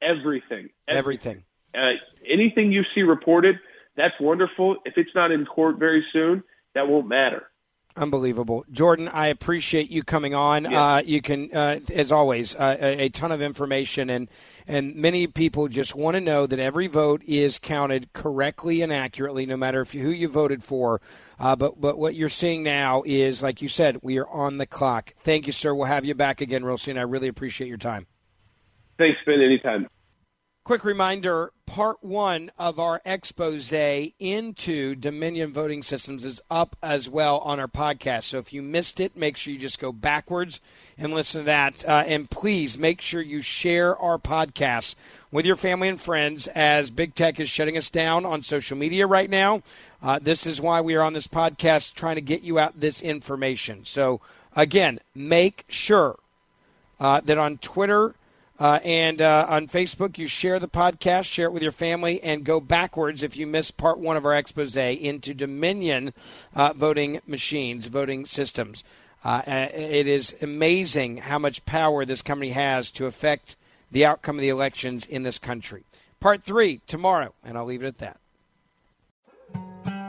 everything, 0.02 0.70
Everything. 0.86 1.44
Uh, 1.74 1.92
anything 2.26 2.72
you 2.72 2.82
see 2.94 3.02
reported, 3.02 3.56
that's 3.96 4.14
wonderful. 4.20 4.76
If 4.84 4.94
it's 4.96 5.14
not 5.14 5.30
in 5.30 5.44
court 5.44 5.76
very 5.78 6.04
soon, 6.12 6.42
that 6.74 6.88
won't 6.88 7.08
matter. 7.08 7.50
Unbelievable, 7.98 8.64
Jordan. 8.70 9.08
I 9.08 9.26
appreciate 9.26 9.90
you 9.90 10.04
coming 10.04 10.32
on. 10.32 10.72
Uh, 10.72 11.02
you 11.04 11.20
can, 11.20 11.54
uh, 11.54 11.80
as 11.92 12.12
always, 12.12 12.54
uh, 12.54 12.76
a, 12.80 13.06
a 13.06 13.08
ton 13.08 13.32
of 13.32 13.42
information, 13.42 14.08
and 14.08 14.28
and 14.68 14.94
many 14.94 15.26
people 15.26 15.66
just 15.66 15.96
want 15.96 16.14
to 16.14 16.20
know 16.20 16.46
that 16.46 16.60
every 16.60 16.86
vote 16.86 17.22
is 17.26 17.58
counted 17.58 18.12
correctly 18.12 18.82
and 18.82 18.92
accurately, 18.92 19.46
no 19.46 19.56
matter 19.56 19.80
if 19.80 19.94
you, 19.94 20.02
who 20.02 20.10
you 20.10 20.28
voted 20.28 20.62
for. 20.62 21.00
Uh, 21.40 21.56
but 21.56 21.80
but 21.80 21.98
what 21.98 22.14
you're 22.14 22.28
seeing 22.28 22.62
now 22.62 23.02
is, 23.04 23.42
like 23.42 23.60
you 23.60 23.68
said, 23.68 23.98
we 24.00 24.18
are 24.18 24.28
on 24.28 24.58
the 24.58 24.66
clock. 24.66 25.14
Thank 25.18 25.46
you, 25.46 25.52
sir. 25.52 25.74
We'll 25.74 25.86
have 25.86 26.04
you 26.04 26.14
back 26.14 26.40
again 26.40 26.64
real 26.64 26.78
soon. 26.78 26.98
I 26.98 27.02
really 27.02 27.28
appreciate 27.28 27.66
your 27.66 27.78
time. 27.78 28.06
Thanks, 28.96 29.18
Ben. 29.26 29.40
Anytime. 29.40 29.88
Quick 30.68 30.84
reminder 30.84 31.50
part 31.64 31.96
one 32.04 32.50
of 32.58 32.78
our 32.78 33.00
expose 33.06 33.72
into 33.72 34.94
Dominion 34.94 35.50
voting 35.50 35.82
systems 35.82 36.26
is 36.26 36.42
up 36.50 36.76
as 36.82 37.08
well 37.08 37.38
on 37.38 37.58
our 37.58 37.66
podcast. 37.66 38.24
So 38.24 38.36
if 38.36 38.52
you 38.52 38.60
missed 38.60 39.00
it, 39.00 39.16
make 39.16 39.38
sure 39.38 39.54
you 39.54 39.58
just 39.58 39.78
go 39.78 39.92
backwards 39.92 40.60
and 40.98 41.14
listen 41.14 41.40
to 41.40 41.44
that. 41.46 41.88
Uh, 41.88 42.04
and 42.06 42.28
please 42.28 42.76
make 42.76 43.00
sure 43.00 43.22
you 43.22 43.40
share 43.40 43.96
our 43.96 44.18
podcast 44.18 44.94
with 45.32 45.46
your 45.46 45.56
family 45.56 45.88
and 45.88 45.98
friends 45.98 46.48
as 46.48 46.90
big 46.90 47.14
tech 47.14 47.40
is 47.40 47.48
shutting 47.48 47.78
us 47.78 47.88
down 47.88 48.26
on 48.26 48.42
social 48.42 48.76
media 48.76 49.06
right 49.06 49.30
now. 49.30 49.62
Uh, 50.02 50.18
this 50.18 50.46
is 50.46 50.60
why 50.60 50.82
we 50.82 50.94
are 50.94 51.02
on 51.02 51.14
this 51.14 51.28
podcast 51.28 51.94
trying 51.94 52.16
to 52.16 52.20
get 52.20 52.42
you 52.42 52.58
out 52.58 52.78
this 52.78 53.00
information. 53.00 53.86
So 53.86 54.20
again, 54.54 54.98
make 55.14 55.64
sure 55.70 56.18
uh, 57.00 57.22
that 57.22 57.38
on 57.38 57.56
Twitter 57.56 58.14
uh, 58.58 58.80
and 58.84 59.22
uh, 59.22 59.46
on 59.48 59.68
Facebook, 59.68 60.18
you 60.18 60.26
share 60.26 60.58
the 60.58 60.68
podcast, 60.68 61.24
share 61.24 61.46
it 61.46 61.52
with 61.52 61.62
your 61.62 61.72
family, 61.72 62.20
and 62.22 62.44
go 62.44 62.60
backwards 62.60 63.22
if 63.22 63.36
you 63.36 63.46
missed 63.46 63.76
part 63.76 63.98
one 63.98 64.16
of 64.16 64.26
our 64.26 64.34
expose 64.34 64.76
into 64.76 65.32
Dominion 65.32 66.12
uh, 66.54 66.72
voting 66.74 67.20
machines, 67.26 67.86
voting 67.86 68.26
systems. 68.26 68.82
Uh, 69.24 69.42
uh, 69.46 69.68
it 69.72 70.06
is 70.06 70.40
amazing 70.42 71.18
how 71.18 71.38
much 71.38 71.64
power 71.66 72.04
this 72.04 72.22
company 72.22 72.50
has 72.50 72.90
to 72.90 73.06
affect 73.06 73.56
the 73.90 74.04
outcome 74.04 74.36
of 74.36 74.42
the 74.42 74.48
elections 74.48 75.06
in 75.06 75.22
this 75.22 75.38
country. 75.38 75.84
Part 76.20 76.42
three 76.42 76.80
tomorrow, 76.86 77.34
and 77.44 77.56
I'll 77.56 77.64
leave 77.64 77.82
it 77.82 77.86
at 77.86 77.98
that. 77.98 78.20